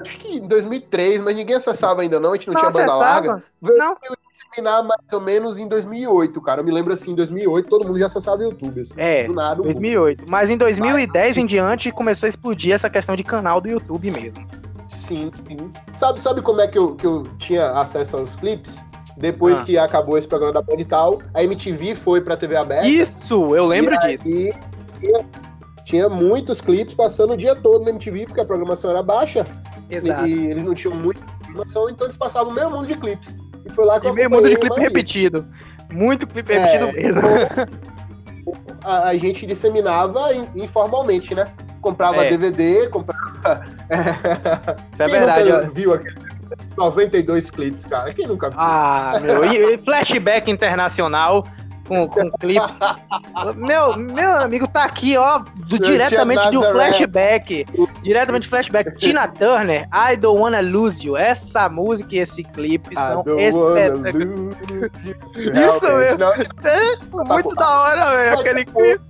Acho 0.00 0.16
que 0.18 0.37
em 0.38 0.47
2003, 0.49 1.20
mas 1.20 1.35
ninguém 1.37 1.56
acessava 1.56 2.02
ainda 2.02 2.18
não, 2.20 2.32
a 2.32 2.35
gente 2.37 2.47
não, 2.49 2.54
Não 2.54 2.61
tinha 2.61 2.70
banda 2.70 2.92
acessava. 2.92 3.26
larga. 3.28 3.44
Veio 3.61 3.78
Não. 3.78 3.97
Disseminar 4.50 4.83
mais 4.83 5.12
ou 5.12 5.21
menos 5.21 5.59
em 5.59 5.67
2008, 5.69 6.40
cara. 6.40 6.61
Eu 6.61 6.64
me 6.64 6.73
lembro 6.73 6.93
assim, 6.93 7.12
em 7.12 7.14
2008 7.14 7.69
todo 7.69 7.87
mundo 7.87 7.99
já 7.99 8.07
acessava 8.07 8.38
o 8.43 8.45
YouTube. 8.45 8.81
Assim, 8.81 8.95
É, 8.97 9.28
nada. 9.28 9.61
o 9.61 9.64
mundo. 9.64 9.75
2008. 9.75 10.25
Mas 10.28 10.50
em 10.50 10.57
2010 10.57 11.37
em 11.37 11.47
diante 11.47 11.90
começou 11.93 12.26
a 12.26 12.28
explodir 12.31 12.75
essa 12.75 12.88
questão 12.90 13.14
de 13.14 13.23
canal 13.25 13.61
do 13.61 13.69
YouTube 13.69 14.11
mesmo. 14.11 14.47
Sim, 14.88 15.31
sim. 15.47 15.57
Sabe, 15.95 16.21
sabe 16.21 16.43
como 16.43 16.61
é 16.61 16.67
que 16.69 16.78
eu, 16.78 16.95
que 16.95 17.07
eu 17.07 17.25
tinha 17.38 17.71
acesso 17.73 18.17
aos 18.17 18.37
clipes? 18.37 18.83
Depois 19.17 19.61
Ah. 19.61 19.64
que 19.64 19.76
acabou 19.76 20.17
esse 20.17 20.28
programa 20.28 20.55
da 20.55 20.62
Band 20.62 20.81
e 20.81 20.85
tal, 20.85 21.21
a 21.35 21.43
MTV 21.43 21.95
foi 21.95 22.21
pra 22.21 22.37
TV 22.37 22.57
aberta. 22.57 22.87
Isso, 22.87 23.55
eu 23.57 23.67
lembro 23.67 23.95
E 23.95 23.99
aí, 23.99 24.17
disso. 24.17 24.28
tinha, 25.00 25.25
tinha 25.85 26.09
muitos 26.09 26.61
clipes 26.61 26.95
passando 26.95 27.33
o 27.33 27.37
dia 27.37 27.55
todo 27.57 27.85
na 27.85 27.90
MTV, 27.90 28.26
porque 28.26 28.40
a 28.40 28.45
programação 28.45 28.90
era 28.90 29.02
baixa. 29.02 29.45
Exato. 29.90 30.26
E, 30.26 30.33
e 30.35 30.50
eles 30.50 30.64
não 30.64 30.73
tinham 30.75 30.95
muita 30.95 31.21
informação, 31.43 31.88
então 31.90 32.07
eles 32.07 32.17
passavam 32.17 32.52
meio 32.52 32.71
mundo 32.71 32.87
de 32.87 32.95
clipes. 32.97 33.35
E 33.68 33.72
foi 33.72 33.84
lá 33.84 34.00
que 34.00 34.06
E 34.06 34.10
eu 34.10 34.14
meio 34.14 34.30
mundo 34.30 34.48
de 34.48 34.56
clipe 34.56 34.80
repetido. 34.80 35.46
Muito 35.92 36.26
clipe 36.26 36.52
É, 36.52 36.58
repetido 36.58 36.92
mesmo. 36.92 37.20
A, 38.82 39.08
a 39.08 39.16
gente 39.16 39.44
disseminava 39.46 40.32
in- 40.32 40.48
informalmente, 40.54 41.34
né? 41.34 41.46
Comprava 41.82 42.25
É. 42.25 42.30
DVD, 42.30 42.88
comprava. 42.88 43.62
Isso 44.92 45.02
é 45.02 45.04
Quem 45.04 45.12
verdade. 45.18 45.52
nunca 45.52 45.68
viu 45.68 45.92
aquele 45.94 46.16
92 46.76 47.50
clipes, 47.50 47.84
cara? 47.84 48.10
Quem 48.14 48.26
nunca 48.26 48.48
viu? 48.48 48.58
Ah, 48.58 49.20
meu. 49.20 49.44
E, 49.44 49.75
e 49.75 49.78
flashback 49.84 50.50
internacional 50.50 51.44
com, 51.88 52.07
com 52.07 52.30
clipes. 52.38 52.76
Meu, 53.57 53.97
meu 53.97 54.37
amigo 54.38 54.68
tá 54.68 54.85
aqui, 54.85 55.16
ó, 55.16 55.38
do- 55.38 55.78
diretamente 55.78 56.50
do 56.52 56.61
flashback. 56.73 57.66
Diretamente 58.02 58.47
do 58.47 58.50
flashback. 58.50 58.97
Tina 58.97 59.26
Turner, 59.28 59.88
I 59.92 60.16
Don't 60.16 60.40
Wanna 60.40 60.61
Lose 60.61 61.04
You. 61.07 61.16
Essa 61.16 61.68
música 61.68 62.14
e 62.14 62.18
esse 62.18 62.42
clipe 62.45 62.95
são 62.95 63.23
espetaculares. 63.49 65.04
Isso 65.37 65.92
mesmo. 65.92 66.18
não, 67.14 67.26
Muito 67.26 67.54
da 67.54 67.80
hora, 67.80 68.11
velho, 68.11 68.16
vai 68.16 68.40
aquele 68.40 68.64
clipe. 68.64 69.00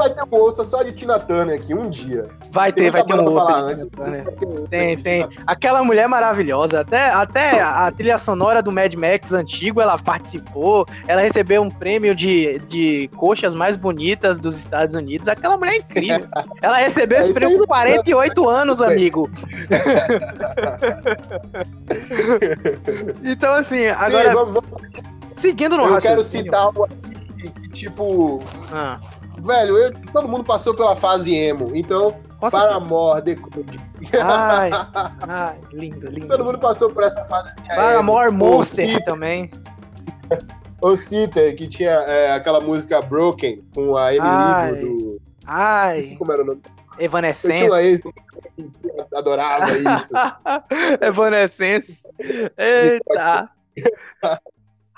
Ouça- 0.00 0.14
Vai 0.14 0.26
ter 0.28 0.34
um 0.36 0.40
ouça 0.40 0.64
só 0.64 0.82
de 0.82 0.92
Tina 0.92 1.18
Turner 1.18 1.56
aqui, 1.56 1.74
um 1.74 1.88
dia. 1.88 2.26
Vai 2.50 2.72
ter, 2.72 2.90
vai 2.90 3.04
ter 3.04 3.14
um 3.14 3.38
antes. 3.38 3.84
Tina 3.84 3.96
Turner. 3.96 4.68
Tem, 4.68 4.96
tem. 4.96 5.28
Aquela 5.46 5.82
mulher 5.84 6.08
maravilhosa. 6.08 6.80
Até, 6.80 7.10
até 7.10 7.60
a 7.60 7.90
trilha 7.90 8.18
sonora 8.18 8.62
do 8.62 8.72
Mad 8.72 8.92
Max 8.94 9.32
antigo, 9.32 9.80
ela 9.80 9.98
participou. 9.98 10.86
Ela 11.06 11.20
recebeu 11.20 11.62
um 11.62 11.70
prêmio 11.70 12.14
de, 12.14 12.58
de 12.60 13.08
coxas 13.16 13.54
mais 13.54 13.76
bonitas 13.76 14.38
dos 14.38 14.56
Estados 14.56 14.94
Unidos. 14.94 15.28
Aquela 15.28 15.56
mulher 15.56 15.74
é 15.74 15.76
incrível. 15.78 16.28
Ela 16.62 16.76
recebeu 16.78 17.18
É 17.18 17.22
esse 17.22 17.34
prêmio 17.34 17.58
com 17.60 17.66
48 17.66 18.48
anos, 18.48 18.80
amigo. 18.82 19.30
então, 23.22 23.54
assim, 23.54 23.86
agora, 23.86 24.28
Sim, 24.28 24.34
vamos, 24.34 24.54
vamos. 24.54 24.80
seguindo 25.40 25.76
no 25.76 25.84
Eu 25.84 26.00
quero 26.00 26.14
raciocínio. 26.16 26.44
citar 26.46 26.68
um 26.68 26.84
aqui 26.84 27.50
que, 27.62 27.68
tipo, 27.70 28.40
Ah, 28.72 28.98
velho, 29.42 29.76
eu- 29.76 29.92
todo 30.12 30.28
mundo 30.28 30.44
passou 30.44 30.74
pela 30.74 30.96
fase 30.96 31.34
emo, 31.34 31.70
então, 31.74 32.14
com 32.38 32.50
para 32.50 32.74
amor, 32.76 33.22
Code. 33.22 33.80
Ai, 34.22 34.70
ai, 35.28 35.60
lindo, 35.72 36.06
lindo. 36.08 36.28
Todo 36.28 36.44
mundo 36.44 36.58
passou 36.58 36.90
por 36.90 37.02
essa 37.02 37.24
fase. 37.24 37.54
de 37.56 37.60
emo. 37.62 37.76
Paramore 37.76 38.32
Monster 38.32 38.88
Cita- 38.88 39.04
também. 39.04 39.50
O 40.82 40.96
Cita, 40.96 41.52
que 41.52 41.68
tinha 41.68 41.90
é, 41.90 42.32
aquela 42.32 42.58
música 42.58 43.02
Broken 43.02 43.62
com 43.74 43.98
a 43.98 44.14
Emily 44.14 44.26
Ai. 44.30 44.74
do. 44.76 45.20
Ai, 45.46 46.16
como 46.16 46.32
era 46.32 46.42
o 46.42 46.46
nome. 46.46 46.62
Eu 46.98 47.04
Evanescence. 47.04 47.64
uma 47.68 47.82
ex 47.82 48.00
adorava 49.14 49.72
isso. 49.72 50.12
Evanescence. 51.02 52.02
Eita. 52.56 53.50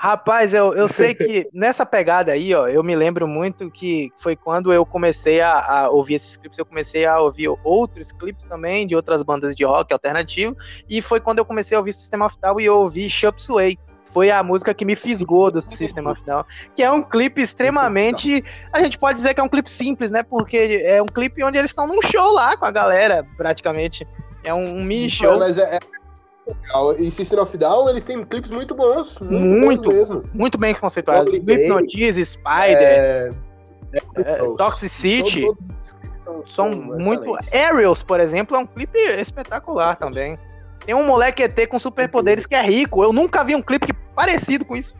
Rapaz, 0.02 0.52
eu, 0.52 0.74
eu 0.74 0.88
sei 0.88 1.14
que 1.14 1.48
nessa 1.52 1.86
pegada 1.86 2.32
aí, 2.32 2.52
ó, 2.52 2.66
eu 2.66 2.82
me 2.82 2.96
lembro 2.96 3.28
muito 3.28 3.70
que 3.70 4.10
foi 4.18 4.34
quando 4.34 4.72
eu 4.72 4.84
comecei 4.84 5.40
a, 5.40 5.60
a 5.60 5.90
ouvir 5.90 6.14
esses 6.14 6.36
clipes, 6.36 6.58
eu 6.58 6.66
comecei 6.66 7.06
a 7.06 7.20
ouvir 7.20 7.48
outros 7.62 8.10
clipes 8.10 8.44
também 8.46 8.84
de 8.84 8.96
outras 8.96 9.22
bandas 9.22 9.54
de 9.54 9.64
rock 9.64 9.92
alternativo, 9.92 10.56
e 10.88 11.00
foi 11.00 11.20
quando 11.20 11.38
eu 11.38 11.44
comecei 11.44 11.76
a 11.76 11.78
ouvir 11.78 11.92
System 11.92 12.20
of 12.20 12.36
Down 12.42 12.58
e 12.58 12.64
eu 12.64 12.78
ouvi 12.78 13.08
Chop 13.08 13.40
Suey. 13.40 13.78
Foi 14.06 14.28
a 14.28 14.42
música 14.42 14.74
que 14.74 14.84
me 14.84 14.96
fisgou 14.96 15.52
do 15.52 15.62
System 15.62 16.08
of 16.08 16.20
Down, 16.24 16.44
que 16.74 16.82
é 16.82 16.90
um 16.90 17.00
clipe 17.00 17.40
extremamente, 17.40 18.44
a 18.72 18.82
gente 18.82 18.98
pode 18.98 19.18
dizer 19.18 19.34
que 19.34 19.40
é 19.40 19.44
um 19.44 19.48
clipe 19.48 19.70
simples, 19.70 20.10
né? 20.10 20.24
Porque 20.24 20.82
é 20.84 21.00
um 21.00 21.06
clipe 21.06 21.44
onde 21.44 21.58
eles 21.58 21.70
estão 21.70 21.86
num 21.86 22.02
show 22.02 22.32
lá 22.32 22.56
com 22.56 22.64
a 22.64 22.72
galera, 22.72 23.24
praticamente. 23.36 24.04
É 24.42 24.52
um, 24.52 24.78
um 24.78 24.82
mini 24.82 25.08
show. 25.08 25.38
Mas 25.38 25.56
é, 25.56 25.76
é. 25.76 26.01
E 26.98 27.10
System 27.10 27.38
of 27.38 27.56
Down, 27.56 27.88
eles 27.88 28.04
têm 28.04 28.24
clipes 28.24 28.50
muito 28.50 28.74
bons. 28.74 29.18
Muito, 29.20 29.44
Muito. 29.44 29.82
bons 29.84 29.94
mesmo. 29.94 30.24
muito 30.34 30.58
bem 30.58 30.74
conceituado. 30.74 31.28
Holiday. 31.30 31.68
Hypnotize, 31.68 32.24
Spider, 32.24 32.76
É, 32.82 33.30
é, 34.16 34.34
Toxicity, 34.56 35.42
todos- 35.46 35.94
todos 36.24 36.54
são 36.54 36.70
muito. 36.70 37.36
Aerials, 37.52 38.02
por 38.02 38.18
exemplo, 38.20 38.56
é 38.56 38.58
um 38.60 38.66
clipe 38.66 38.98
espetacular 38.98 39.96
também. 39.96 40.38
Tem 40.84 40.94
um 40.94 41.04
moleque 41.06 41.42
ET 41.44 41.66
com 41.68 41.78
superpoderes 41.78 42.44
que 42.44 42.54
é 42.56 42.62
rico. 42.62 43.04
Eu 43.04 43.12
nunca 43.12 43.44
vi 43.44 43.54
um 43.54 43.62
clipe 43.62 43.92
parecido 44.16 44.64
com 44.64 44.74
isso. 44.74 44.96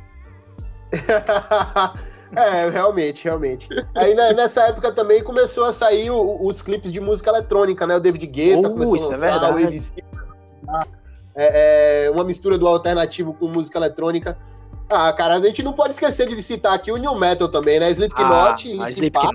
é, 2.37 2.71
realmente, 2.71 3.25
realmente. 3.25 3.69
Aí 3.97 4.15
né, 4.15 4.33
nessa 4.33 4.69
época 4.69 4.93
também 4.93 5.25
começou 5.25 5.65
a 5.65 5.73
sair 5.73 6.11
o- 6.11 6.47
os 6.47 6.63
clipes 6.63 6.93
de 6.93 7.01
música 7.01 7.31
eletrônica, 7.31 7.85
né? 7.87 7.97
O 7.97 8.01
David 8.01 8.27
Guetta 8.27 8.69
Uh, 8.69 8.73
começou 8.73 8.97
isso 8.97 9.11
a 9.11 9.15
é 9.15 9.19
lançar, 9.33 9.51
o 9.51 9.55
verdade. 9.55 9.93
É, 11.35 12.07
é, 12.07 12.11
uma 12.11 12.25
mistura 12.25 12.59
do 12.59 12.67
alternativo 12.67 13.33
com 13.35 13.49
música 13.49 13.79
eletrônica. 13.79 14.37
Ah, 14.91 15.11
cara, 15.13 15.37
a 15.37 15.41
gente 15.41 15.63
não 15.63 15.73
pode 15.73 15.95
esquecer 15.95 16.29
de 16.29 16.43
citar 16.43 16.75
aqui 16.75 16.93
o 16.93 16.99
New 16.99 17.19
Metal 17.19 17.49
também, 17.49 17.81
né? 17.81 17.91
Slipknot, 17.91 18.81
ah, 18.81 18.91
Linkin 18.91 19.11
Park. 19.11 19.33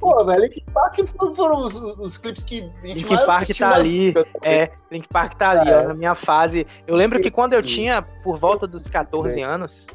Pô, 0.00 0.24
velho, 0.24 0.42
Linkin 0.42 0.64
Park 0.74 0.98
foram, 1.06 1.34
foram 1.34 1.64
os, 1.64 1.76
os 1.76 2.18
clipes 2.18 2.42
que 2.42 2.68
a 2.82 2.86
gente 2.86 3.04
Linkin 3.04 3.16
Park 3.24 3.48
tá 3.56 3.74
ali. 3.74 4.14
É, 4.42 4.70
Link 4.90 5.06
Park 5.08 5.34
tá 5.34 5.50
ali, 5.50 5.70
É. 5.70 5.78
ó, 5.78 5.88
na 5.88 5.94
minha 5.94 6.14
fase. 6.16 6.66
Eu 6.86 6.96
lembro 6.96 7.20
que 7.20 7.30
quando 7.30 7.52
eu 7.52 7.62
tinha 7.62 8.02
por 8.02 8.36
volta 8.36 8.66
dos 8.66 8.88
14 8.88 9.40
anos, 9.40 9.86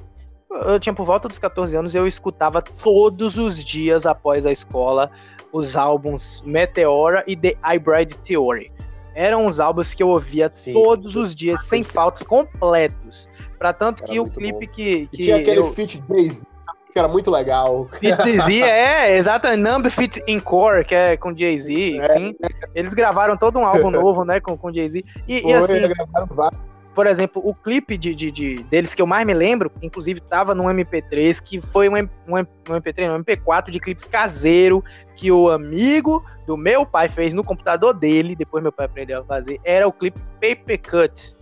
eu 0.49 0.79
tinha 0.79 0.93
por 0.93 1.05
volta 1.05 1.27
dos 1.27 1.39
14 1.39 1.75
anos, 1.75 1.93
eu 1.93 2.07
escutava 2.07 2.61
todos 2.61 3.37
os 3.37 3.61
dias 3.61 4.05
após 4.05 4.45
a 4.45 4.51
escola 4.51 5.11
os 5.55 5.75
álbuns 5.75 6.43
Meteora 6.45 7.23
e 7.25 7.35
The 7.35 7.55
Hybrid 7.61 8.13
Theory. 8.25 8.71
Eram 9.15 9.45
os 9.45 9.59
álbuns 9.59 9.93
que 9.93 10.03
eu 10.03 10.09
ouvia 10.09 10.49
Sim. 10.51 10.73
todos 10.73 11.15
os 11.15 11.33
dias, 11.33 11.65
sem 11.65 11.81
faltas, 11.83 12.27
completos. 12.27 13.27
Pra 13.57 13.71
tanto 13.71 14.03
Era 14.03 14.11
que 14.11 14.19
o 14.19 14.25
clipe 14.25 14.67
que, 14.67 15.07
que 15.07 15.17
tinha 15.23 15.37
aquele 15.37 15.59
eu... 15.59 15.73
feat 15.73 16.03
Jay-Z, 16.09 16.45
que 16.91 16.99
era 16.99 17.07
muito 17.07 17.31
legal. 17.31 17.87
Fit 17.99 18.39
Z, 18.41 18.53
é, 18.61 19.17
exato, 19.17 19.47
Number 19.55 19.89
Fit 19.89 20.21
in 20.27 20.39
Core, 20.39 20.83
que 20.83 20.93
é 20.93 21.15
com 21.15 21.35
Jay-Z, 21.35 21.97
É. 21.97 22.09
sim. 22.09 22.35
Eles 22.75 22.93
gravaram 22.93 23.37
todo 23.37 23.57
um 23.57 23.65
álbum 23.65 23.89
novo, 23.91 24.25
né, 24.25 24.41
com, 24.41 24.57
com 24.57 24.71
Jay-Z. 24.71 25.03
E, 25.27 25.47
e 25.47 25.53
assim, 25.53 25.79
gravaram 25.81 26.27
vários. 26.29 26.59
Por 26.95 27.05
exemplo, 27.05 27.41
o 27.45 27.53
clipe 27.53 27.97
de, 27.97 28.15
de, 28.15 28.31
de- 28.31 28.63
deles 28.63 28.93
que 28.93 29.01
eu 29.01 29.05
mais 29.05 29.27
me 29.27 29.33
lembro, 29.33 29.69
que 29.69 29.85
inclusive 29.85 30.21
tava 30.21 30.55
no 30.55 30.63
MP3, 30.63 31.41
que 31.43 31.59
foi 31.61 31.89
um, 31.89 31.95
um, 31.97 32.37
um 32.39 32.73
MP3, 32.79 33.07
não, 33.07 33.17
um 33.17 33.23
MP4 33.23 33.69
de 33.69 33.79
clipes 33.79 34.05
caseiro, 34.05 34.83
que 35.15 35.29
o 35.31 35.49
amigo 35.51 36.23
do 36.47 36.55
meu 36.55 36.85
pai 36.85 37.09
fez 37.09 37.33
no 37.33 37.43
computador 37.43 37.93
dele, 37.93 38.35
depois 38.35 38.63
meu 38.63 38.71
pai 38.71 38.85
aprendeu 38.85 39.19
a 39.21 39.25
fazer, 39.25 39.59
era 39.63 39.85
o 39.87 39.91
clipe 39.91 40.19
Paper 40.41 40.81
Cut 40.81 41.35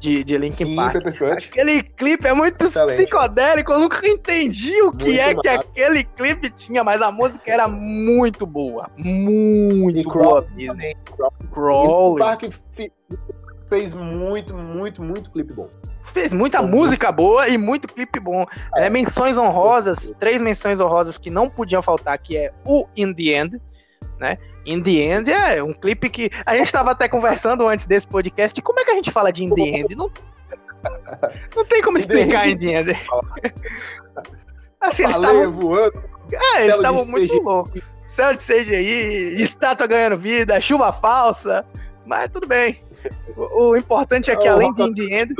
de, 0.00 0.24
de 0.24 0.38
Linkin 0.38 0.64
Sim, 0.64 0.76
Park. 0.76 0.94
Paper 0.94 1.18
Cut. 1.18 1.48
Aquele 1.50 1.82
clipe 1.82 2.26
é 2.26 2.32
muito 2.32 2.64
Excelente. 2.64 3.02
psicodélico, 3.04 3.70
eu 3.72 3.78
nunca 3.80 4.00
entendi 4.08 4.80
o 4.82 4.90
que 4.92 5.04
Muito 5.08 5.20
é 5.20 5.34
que 5.34 5.46
massa. 5.48 5.60
aquele 5.70 6.04
clipe 6.04 6.50
tinha, 6.50 6.82
mas 6.82 7.00
a 7.02 7.12
música 7.12 7.42
era 7.52 7.68
muito 7.68 8.46
boa. 8.46 8.90
Muito 8.96 9.98
E 9.98 10.02
boa 10.02 10.12
Crawl 10.42 10.46
mesmo. 10.56 10.72
também. 10.72 10.96
Crawl. 11.04 11.32
Crawl. 11.52 12.12
O 12.12 12.16
Park 12.16 12.42
fez 13.70 13.94
muito, 13.94 14.54
muito, 14.54 15.02
muito 15.02 15.30
clipe 15.30 15.54
bom. 15.54 15.70
fez 16.12 16.32
muita 16.32 16.60
música 16.60 17.10
boa 17.12 17.48
e 17.48 17.56
muito 17.56 17.86
clipe 17.86 18.18
bom. 18.18 18.44
É. 18.74 18.82
Né? 18.82 18.90
Menções 18.90 19.38
honrosas, 19.38 20.12
três 20.18 20.40
menções 20.40 20.80
honrosas 20.80 21.16
que 21.16 21.30
não 21.30 21.48
podiam 21.48 21.80
faltar, 21.80 22.18
que 22.18 22.36
é 22.36 22.52
o 22.66 22.86
In 22.96 23.14
The 23.14 23.22
End, 23.22 23.62
né? 24.18 24.36
In 24.66 24.82
The 24.82 24.90
End 24.90 25.32
é 25.32 25.62
um 25.62 25.72
clipe 25.72 26.10
que 26.10 26.30
a 26.44 26.54
gente 26.56 26.66
estava 26.66 26.90
até 26.90 27.08
conversando 27.08 27.66
antes 27.66 27.86
desse 27.86 28.06
podcast, 28.06 28.60
como 28.60 28.80
é 28.80 28.84
que 28.84 28.90
a 28.90 28.94
gente 28.94 29.10
fala 29.10 29.32
de 29.32 29.44
In 29.44 29.54
The 29.54 29.62
End? 29.62 29.94
Não, 29.94 30.10
não 31.56 31.64
tem 31.64 31.80
como 31.80 31.96
explicar 31.96 32.48
In 32.48 32.58
The 32.58 32.66
End. 32.66 32.98
Assim, 34.80 35.04
eles 35.04 35.16
estavam 35.16 35.50
voando. 35.52 36.02
É, 36.32 36.62
eles 36.62 36.76
estavam 36.76 37.04
muito 37.04 37.40
loucos. 37.42 37.82
Céu 38.06 38.34
de 38.34 38.40
CGI, 38.40 39.42
estátua 39.42 39.86
ganhando 39.86 40.16
vida, 40.16 40.60
chuva 40.60 40.92
falsa, 40.92 41.64
mas 42.04 42.28
tudo 42.30 42.48
bem. 42.48 42.76
O, 43.36 43.70
o 43.70 43.76
importante 43.76 44.30
é 44.30 44.36
que 44.36 44.48
além 44.48 44.72
de 44.74 44.82
In 44.82 44.94
The 44.94 45.20
End 45.20 45.34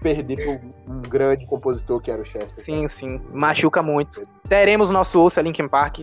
perdeu 0.00 0.60
um 0.88 1.02
grande 1.02 1.46
compositor 1.46 2.00
que 2.00 2.10
era 2.10 2.22
o 2.22 2.24
Chester. 2.24 2.64
Sim, 2.64 2.88
sim. 2.88 3.20
Machuca 3.32 3.82
muito. 3.82 4.26
Teremos 4.48 4.90
nosso 4.90 5.20
ouça 5.20 5.42
Linkin 5.42 5.68
Park. 5.68 6.00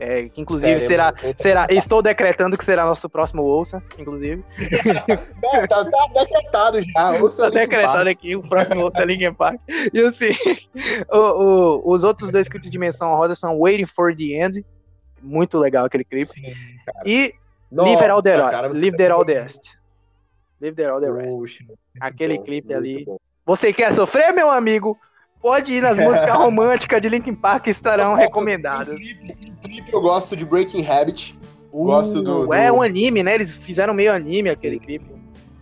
É, 0.00 0.28
que 0.28 0.40
inclusive 0.40 0.78
será, 0.78 1.12
será. 1.36 1.66
Estou 1.70 2.00
decretando 2.00 2.56
que 2.56 2.64
será 2.64 2.84
nosso 2.84 3.08
próximo 3.08 3.42
ouça, 3.42 3.82
inclusive. 3.98 4.44
É, 5.50 5.66
tá, 5.66 5.84
tá, 5.84 6.08
decretado 6.14 6.80
já. 6.80 7.12
Ouça 7.20 7.44
tá 7.44 7.50
decretado 7.50 8.04
Park. 8.04 8.08
aqui, 8.08 8.36
o 8.36 8.42
próximo 8.42 8.82
ouça 8.82 9.04
Linkin 9.04 9.34
Park. 9.34 9.60
E 9.92 10.00
assim, 10.00 10.30
o, 11.10 11.18
o, 11.18 11.92
os 11.92 12.04
outros 12.04 12.30
dois 12.30 12.48
clipes 12.48 12.70
de 12.70 12.78
menção 12.78 13.16
rosa 13.16 13.34
são 13.34 13.58
Waiting 13.58 13.86
for 13.86 14.14
the 14.14 14.44
End. 14.44 14.64
Muito 15.20 15.58
legal 15.58 15.86
aquele 15.86 16.04
clipe. 16.04 16.26
Sim, 16.26 16.54
e 17.04 17.34
Nossa, 17.70 17.90
Live 17.90 18.10
All 18.10 18.22
the 18.22 18.36
Rest. 18.36 18.80
Live 18.80 19.02
It 19.02 19.12
All 19.12 19.24
the 19.24 19.34
Rest. 19.34 19.78
Live 20.60 20.82
It 20.82 20.90
All 20.90 21.00
the 21.00 21.10
Rest. 21.10 21.64
Aquele 22.00 22.38
bom, 22.38 22.44
clipe 22.44 22.74
ali. 22.74 23.04
Bom. 23.04 23.18
Você 23.44 23.72
quer 23.72 23.92
sofrer, 23.92 24.32
meu 24.32 24.50
amigo? 24.50 24.98
Pode 25.40 25.72
ir 25.72 25.82
nas 25.82 25.96
músicas 25.98 26.36
românticas 26.36 27.00
de 27.00 27.08
Linkin 27.08 27.34
Park 27.34 27.64
que 27.64 27.70
estarão 27.70 28.14
recomendadas. 28.14 28.98
Em 28.98 29.54
clipe 29.62 29.92
eu 29.92 30.00
gosto 30.00 30.36
de 30.36 30.44
Breaking 30.44 30.86
Habit. 30.86 31.38
Uh, 31.72 31.84
gosto 31.84 32.22
do, 32.22 32.46
do, 32.46 32.54
É 32.54 32.72
um 32.72 32.82
anime, 32.82 33.22
né? 33.22 33.34
Eles 33.34 33.56
fizeram 33.56 33.92
meio 33.92 34.12
anime 34.12 34.48
aquele 34.48 34.78
clipe. 34.78 35.06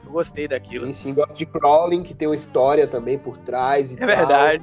Eu 0.05 0.13
gostei 0.13 0.47
daquilo. 0.47 0.87
Sim, 0.87 0.93
sim. 0.93 1.15
Gosto 1.15 1.37
de 1.37 1.45
Crawling, 1.45 2.03
que 2.03 2.15
tem 2.15 2.29
uma 2.29 2.37
história 2.37 2.87
também 2.87 3.19
por 3.19 3.37
trás. 3.39 3.95
é 3.95 3.99
tal. 3.99 4.07
verdade. 4.07 4.63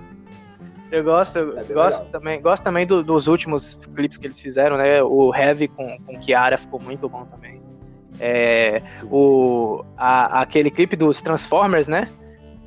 Eu 0.94 1.04
gosto, 1.04 1.40
é 1.40 1.74
gosto 1.74 2.06
também, 2.12 2.40
gosto 2.40 2.64
também 2.64 2.86
do, 2.86 3.04
dos 3.04 3.26
últimos 3.26 3.74
clipes 3.96 4.16
que 4.16 4.28
eles 4.28 4.40
fizeram, 4.40 4.78
né? 4.78 5.02
O 5.02 5.34
Heavy 5.34 5.68
com, 5.68 5.98
com 6.06 6.20
Kiara 6.20 6.56
ficou 6.56 6.80
muito 6.80 7.10
bom 7.10 7.26
também. 7.26 7.60
É, 8.20 8.80
sim, 8.92 9.08
o, 9.10 9.80
sim. 9.82 9.90
A, 9.98 10.42
aquele 10.42 10.70
clipe 10.70 10.96
dos 10.96 11.20
Transformers, 11.20 11.88
né? 11.88 12.08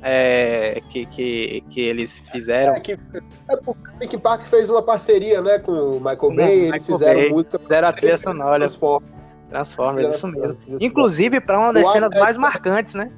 É, 0.01 0.81
que, 0.89 1.05
que, 1.05 1.63
que 1.69 1.79
eles 1.79 2.19
fizeram. 2.19 2.73
É, 2.73 2.81
que, 2.81 2.91
é 2.91 3.55
porque 3.97 4.17
o 4.17 4.19
Park 4.19 4.43
fez 4.43 4.69
uma 4.69 4.83
parceria 4.83 5.41
né, 5.41 5.59
com 5.59 5.71
o 5.71 5.93
Michael 5.93 6.35
Bay, 6.35 6.51
eles 6.51 6.71
Michael 6.71 6.81
fizeram 6.81 7.21
Bay, 7.21 7.29
música. 7.29 7.59
Fizeram 7.59 7.87
a 7.87 7.93
trilha 7.93 8.17
sonora. 8.17 8.59
Transformers, 8.59 9.09
Transformers 9.49 10.15
isso 10.17 10.27
mesmo. 10.27 10.77
Inclusive 10.81 11.39
para 11.39 11.57
uma 11.57 11.71
das 11.71 11.89
cenas 11.93 12.09
mais 12.19 12.35
marcantes, 12.35 12.93
né? 12.93 13.09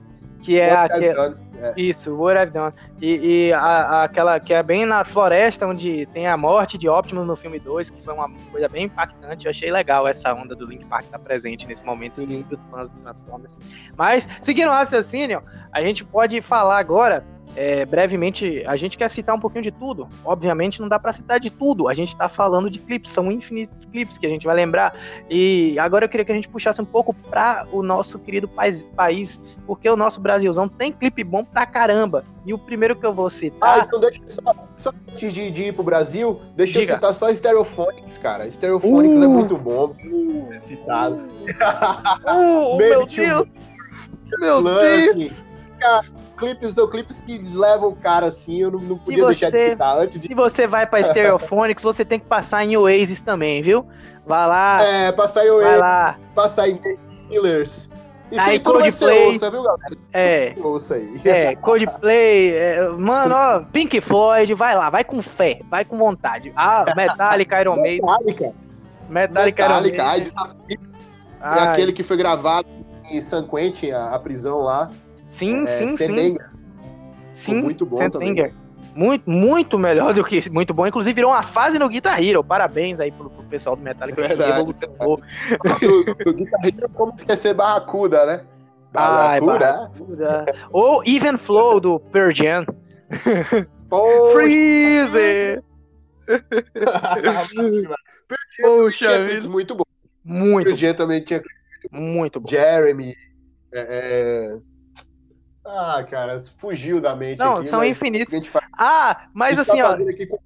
Que 0.43 0.59
é 0.59 0.71
aquela. 0.71 1.48
É. 1.61 1.73
Isso, 1.75 2.15
What 2.15 2.39
I've 2.39 2.51
Done. 2.51 2.73
E, 3.01 3.47
e 3.47 3.53
a, 3.53 3.59
a, 3.59 4.03
aquela 4.03 4.39
que 4.39 4.53
é 4.53 4.63
bem 4.63 4.85
na 4.85 5.03
floresta, 5.03 5.67
onde 5.67 6.05
tem 6.07 6.27
a 6.27 6.37
morte 6.37 6.77
de 6.77 6.87
Optimus 6.87 7.27
no 7.27 7.35
filme 7.35 7.59
2, 7.59 7.89
que 7.89 8.01
foi 8.01 8.13
uma 8.13 8.29
coisa 8.51 8.69
bem 8.69 8.85
impactante. 8.85 9.45
Eu 9.45 9.51
achei 9.51 9.71
legal 9.71 10.07
essa 10.07 10.33
onda 10.33 10.55
do 10.55 10.65
Link 10.65 10.85
Park 10.85 11.05
estar 11.05 11.17
tá 11.17 11.23
presente 11.23 11.67
nesse 11.67 11.83
momento 11.85 12.25
dos 12.25 12.59
fãs 12.71 12.89
do 12.89 12.99
Transformers. 12.99 13.57
Mas, 13.97 14.27
seguindo 14.41 14.69
o 14.69 14.71
raciocínio, 14.71 15.43
a 15.71 15.81
gente 15.81 16.05
pode 16.05 16.41
falar 16.41 16.79
agora 16.79 17.25
é, 17.55 17.85
brevemente, 17.85 18.63
a 18.65 18.75
gente 18.75 18.97
quer 18.97 19.09
citar 19.09 19.35
um 19.35 19.39
pouquinho 19.39 19.63
de 19.63 19.71
tudo. 19.71 20.07
Obviamente 20.23 20.79
não 20.79 20.87
dá 20.87 20.99
para 20.99 21.13
citar 21.13 21.39
de 21.39 21.49
tudo. 21.49 21.87
A 21.87 21.93
gente 21.93 22.09
está 22.09 22.29
falando 22.29 22.69
de 22.69 22.79
clipes, 22.79 23.11
são 23.11 23.31
infinitos 23.31 23.85
clipes 23.85 24.17
que 24.17 24.25
a 24.25 24.29
gente 24.29 24.45
vai 24.45 24.55
lembrar. 24.55 24.95
E 25.29 25.77
agora 25.79 26.05
eu 26.05 26.09
queria 26.09 26.25
que 26.25 26.31
a 26.31 26.35
gente 26.35 26.47
puxasse 26.47 26.81
um 26.81 26.85
pouco 26.85 27.13
para 27.13 27.67
o 27.71 27.81
nosso 27.81 28.19
querido 28.19 28.47
país, 28.47 28.87
país, 28.95 29.41
porque 29.65 29.89
o 29.89 29.95
nosso 29.95 30.19
Brasilzão 30.19 30.67
tem 30.67 30.91
clipe 30.91 31.23
bom 31.23 31.43
pra 31.43 31.65
caramba. 31.65 32.23
E 32.45 32.53
o 32.53 32.57
primeiro 32.57 32.95
que 32.95 33.05
eu 33.05 33.13
vou 33.13 33.29
citar. 33.29 33.79
Ah, 33.79 33.85
então 33.85 33.99
deixa 33.99 34.21
só, 34.25 34.41
só 34.75 34.91
antes 35.11 35.33
de, 35.33 35.51
de 35.51 35.63
ir 35.65 35.73
pro 35.73 35.83
Brasil, 35.83 36.39
deixa 36.55 36.79
Diga. 36.79 36.93
eu 36.93 36.95
citar 36.95 37.13
só 37.13 37.33
Stereophonics, 37.33 38.17
cara. 38.17 38.49
Stereophonics 38.49 39.17
é 39.17 39.21
uh, 39.21 39.23
é 39.23 39.27
muito 39.27 39.57
bom. 39.57 39.95
Uh, 40.03 40.59
citado. 40.59 41.15
Uh, 41.15 42.77
meu 42.77 43.05
Deus! 43.05 43.47
Meu 44.39 44.63
Deus! 44.63 45.48
Cara, 45.79 46.05
clipes 46.37 46.73
são 46.73 46.87
clipes 46.89 47.19
que 47.19 47.37
levam 47.37 47.89
o 47.89 47.95
cara 47.95 48.27
assim, 48.27 48.61
eu 48.61 48.71
não, 48.71 48.79
não 48.79 48.97
podia 48.97 49.23
você, 49.23 49.27
deixar 49.27 49.49
de 49.51 49.69
citar 49.71 49.97
antes 49.97 50.19
de. 50.19 50.27
Se 50.27 50.33
você 50.33 50.67
vai 50.67 50.85
pra 50.85 51.01
Stereophonics, 51.03 51.83
você 51.83 52.03
tem 52.03 52.19
que 52.19 52.25
passar 52.25 52.65
em 52.65 52.75
Oasis 52.75 53.21
também, 53.21 53.61
viu? 53.61 53.85
Vai 54.25 54.47
lá. 54.47 54.83
É, 54.83 55.11
passar 55.11 55.45
em 55.45 55.49
Oasis, 55.49 55.79
lá. 55.79 56.19
passar 56.35 56.69
em 56.69 56.79
Killers. 57.29 57.89
Isso 58.31 58.41
aí, 58.41 58.59
Coldplay. 58.59 59.25
Ouça, 59.25 59.49
viu, 59.49 59.63
galera? 59.63 59.95
É. 60.13 60.53
Ouça 60.59 60.95
aí. 60.95 61.21
É, 61.25 61.55
Coldplay. 61.55 62.53
É, 62.53 62.89
mano, 62.89 63.33
ó, 63.33 63.59
Pink 63.61 63.99
Floyd, 64.01 64.53
vai 64.53 64.75
lá, 64.75 64.89
vai 64.89 65.03
com 65.03 65.21
fé, 65.21 65.61
vai 65.69 65.83
com 65.83 65.97
vontade. 65.97 66.53
Ah, 66.55 66.85
Metallica, 66.95 67.59
Iron 67.59 67.81
Maiden. 67.81 68.05
Metallica. 68.05 68.53
Metallica, 69.09 69.63
Metallica 69.63 70.17
Iron 70.17 70.55
Maiden. 70.67 70.89
E 71.41 71.59
aquele 71.59 71.93
que 71.93 72.03
foi 72.03 72.17
gravado 72.17 72.67
em 73.09 73.21
San 73.21 73.47
Quentin, 73.47 73.91
a, 73.91 74.13
a 74.13 74.19
prisão 74.19 74.59
lá. 74.59 74.89
Sim, 75.39 75.63
é, 75.63 75.67
sim, 75.67 75.89
sim. 75.91 76.37
Sim, 77.33 77.61
muito 77.61 77.85
bom 77.85 78.09
também. 78.09 78.53
Muito, 78.93 79.29
muito 79.29 79.79
melhor 79.79 80.13
do 80.13 80.21
que 80.21 80.49
muito 80.49 80.73
bom. 80.73 80.85
Inclusive, 80.85 81.13
virou 81.13 81.31
uma 81.31 81.43
fase 81.43 81.79
no 81.79 81.87
Guitar 81.87 82.21
Hero. 82.21 82.43
Parabéns 82.43 82.99
aí 82.99 83.09
pro, 83.09 83.29
pro 83.29 83.45
pessoal 83.45 83.77
do 83.77 83.81
Metallica. 83.81 84.21
Verdade. 84.21 84.51
Revolucionou. 84.51 85.21
do, 86.25 86.33
Guitar 86.33 86.65
Hero, 86.65 86.89
como 86.89 87.13
esquecer 87.15 87.53
Barracuda, 87.53 88.25
né? 88.25 88.41
Barracuda. 88.91 89.57
Barracuda. 89.57 90.45
Ou 90.71 91.01
Even 91.05 91.37
Flow 91.37 91.79
do 91.79 91.99
Pearl 91.99 92.33
Jam. 92.33 92.65
Freezer! 94.33 95.63
Poxa 98.61 99.23
vida. 99.23 99.47
Muito 99.47 99.75
bom. 99.75 99.83
Muito. 100.25 100.65
Pearl 100.65 100.77
Jam 100.77 100.93
também 100.93 101.21
tinha. 101.21 101.41
Muito 101.89 102.41
bom. 102.41 102.49
Jeremy. 102.49 103.15
É, 103.71 104.51
é... 104.51 104.68
Ah, 105.71 106.03
cara, 106.03 106.39
fugiu 106.57 106.99
da 106.99 107.15
mente. 107.15 107.37
Não, 107.37 107.57
aqui, 107.57 107.67
são 107.67 107.83
infinitos. 107.83 108.47
Faz... 108.47 108.65
Ah, 108.73 109.27
mas 109.33 109.55
tá 109.55 109.61
assim, 109.61 109.77
tá 109.77 109.91
ó. 109.91 109.97
Com... 109.97 110.39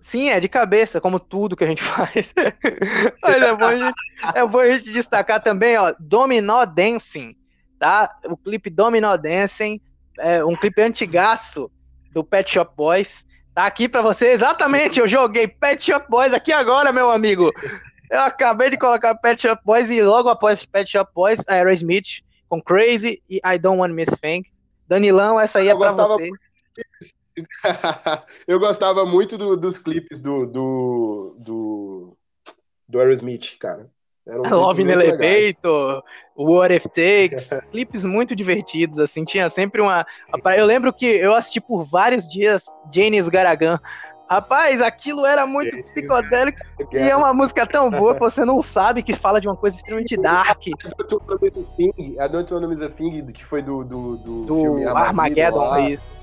Sim, 0.00 0.30
é 0.30 0.40
de 0.40 0.48
cabeça, 0.48 0.98
como 0.98 1.20
tudo 1.20 1.54
que 1.54 1.64
a 1.64 1.66
gente 1.66 1.82
faz. 1.84 2.32
mas 3.22 3.42
é 3.42 3.54
bom, 3.54 3.66
a 3.66 3.76
gente, 3.76 3.94
é 4.34 4.46
bom 4.46 4.58
a 4.58 4.70
gente 4.70 4.92
destacar 4.92 5.42
também, 5.42 5.76
ó, 5.76 5.94
Dominó 6.00 6.64
Dancing, 6.64 7.36
tá? 7.78 8.16
O 8.24 8.36
clipe 8.36 8.70
Dominó 8.70 9.14
Dancing, 9.18 9.78
é 10.18 10.42
um 10.42 10.54
clipe 10.54 10.80
antigaço 10.80 11.70
do 12.12 12.24
Pet 12.24 12.50
Shop 12.50 12.72
Boys. 12.74 13.26
Tá 13.54 13.66
aqui 13.66 13.88
para 13.88 14.00
você, 14.00 14.28
exatamente, 14.28 15.00
eu 15.00 15.06
joguei 15.06 15.48
Pet 15.48 15.82
Shop 15.82 16.06
Boys 16.08 16.32
aqui 16.32 16.52
agora, 16.52 16.92
meu 16.92 17.10
amigo. 17.10 17.52
Eu 18.10 18.20
acabei 18.20 18.70
de 18.70 18.78
colocar 18.78 19.14
Pet 19.16 19.42
Shop 19.42 19.60
Boys 19.64 19.90
e 19.90 20.00
logo 20.00 20.30
após 20.30 20.64
Pet 20.64 20.90
Shop 20.90 21.10
Boys, 21.14 21.40
Aerosmith 21.46 22.24
com 22.48 22.60
Crazy 22.60 23.22
e 23.28 23.40
I 23.44 23.58
Don't 23.58 23.80
Want 23.80 23.92
Miss 23.92 24.08
Thing. 24.20 24.42
Danilão, 24.88 25.38
essa 25.38 25.58
aí 25.58 25.68
é 25.68 25.76
pra 25.76 25.88
gostava... 25.88 26.16
você. 26.16 26.30
eu 28.46 28.58
gostava 28.58 29.04
muito 29.04 29.36
do, 29.36 29.56
dos 29.56 29.78
clipes 29.78 30.20
do, 30.20 30.46
do, 30.46 31.36
do, 31.38 32.16
do 32.88 33.00
Aerosmith, 33.00 33.58
cara. 33.58 33.90
Love 34.26 34.82
in 34.82 34.88
Elevator, 34.88 36.02
What 36.36 36.74
If 36.74 36.84
Takes, 36.86 37.50
clipes 37.70 38.04
muito 38.04 38.34
divertidos, 38.34 38.98
assim, 38.98 39.24
tinha 39.24 39.48
sempre 39.48 39.80
uma... 39.80 40.04
Eu 40.56 40.66
lembro 40.66 40.92
que 40.92 41.06
eu 41.06 41.32
assisti 41.32 41.60
por 41.60 41.84
vários 41.84 42.28
dias 42.28 42.66
Janis 42.92 43.28
Garagan 43.28 43.78
Rapaz, 44.28 44.80
aquilo 44.80 45.24
era 45.24 45.46
muito 45.46 45.76
psicodélico 45.84 46.58
e 46.92 46.98
é 46.98 47.16
uma 47.16 47.32
música 47.32 47.64
tão 47.64 47.90
boa 47.90 48.14
que 48.14 48.20
você 48.20 48.44
não 48.44 48.60
sabe 48.60 49.02
que 49.02 49.14
fala 49.14 49.40
de 49.40 49.46
uma 49.46 49.56
coisa 49.56 49.76
extremamente 49.76 50.16
dark. 50.20 50.62
A 52.18 52.26
Don't 52.26 52.52
Wanna 52.52 52.66
Miss 52.66 52.82
a 52.82 52.88
Thing, 52.88 53.24
que 53.26 53.44
foi 53.44 53.62
do, 53.62 53.84
do, 53.84 54.16
do, 54.16 54.44
do 54.44 54.54
filme 54.54 54.84
Armageddon. 54.84 55.60
Armageddon 55.60 56.16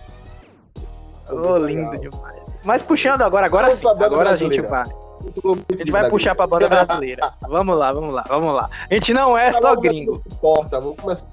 oh, 1.31 1.57
lindo 1.57 1.97
demais. 1.97 2.41
Mas 2.63 2.81
puxando 2.81 3.21
agora, 3.21 3.45
agora 3.45 3.75
sim, 3.75 3.87
agora 3.87 4.31
a 4.31 4.35
gente 4.35 4.61
vai. 4.61 4.83
A 4.83 5.75
gente 5.77 5.91
vai 5.91 6.09
puxar 6.09 6.35
pra 6.35 6.47
banda 6.47 6.67
brasileira. 6.69 7.33
Vamos 7.41 7.77
lá, 7.77 7.93
vamos 7.93 8.13
lá, 8.13 8.23
vamos 8.27 8.53
lá. 8.53 8.69
A 8.89 8.93
gente 8.93 9.13
não 9.13 9.37
é 9.37 9.53
só 9.53 9.75
gringo. 9.75 10.21
Importa, 10.25 10.79
vamos 10.79 10.99
começar. 10.99 11.27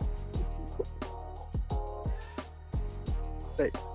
É 3.59 3.65
isso. 3.65 3.90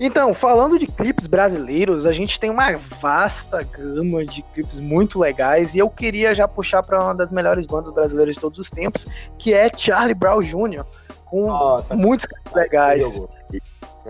Então, 0.00 0.32
falando 0.32 0.78
de 0.78 0.86
clipes 0.86 1.26
brasileiros, 1.26 2.06
a 2.06 2.12
gente 2.12 2.38
tem 2.38 2.50
uma 2.50 2.76
vasta 3.00 3.62
gama 3.62 4.24
de 4.24 4.42
clipes 4.54 4.78
muito 4.78 5.18
legais 5.18 5.74
e 5.74 5.78
eu 5.78 5.90
queria 5.90 6.34
já 6.34 6.46
puxar 6.46 6.82
para 6.82 7.02
uma 7.02 7.14
das 7.14 7.32
melhores 7.32 7.66
bandas 7.66 7.92
brasileiras 7.92 8.36
de 8.36 8.40
todos 8.40 8.58
os 8.58 8.70
tempos, 8.70 9.06
que 9.36 9.52
é 9.52 9.70
Charlie 9.76 10.14
Brown 10.14 10.40
Jr., 10.40 10.84
com 11.24 11.48
Nossa, 11.48 11.96
muitos 11.96 12.26
legais. 12.54 13.04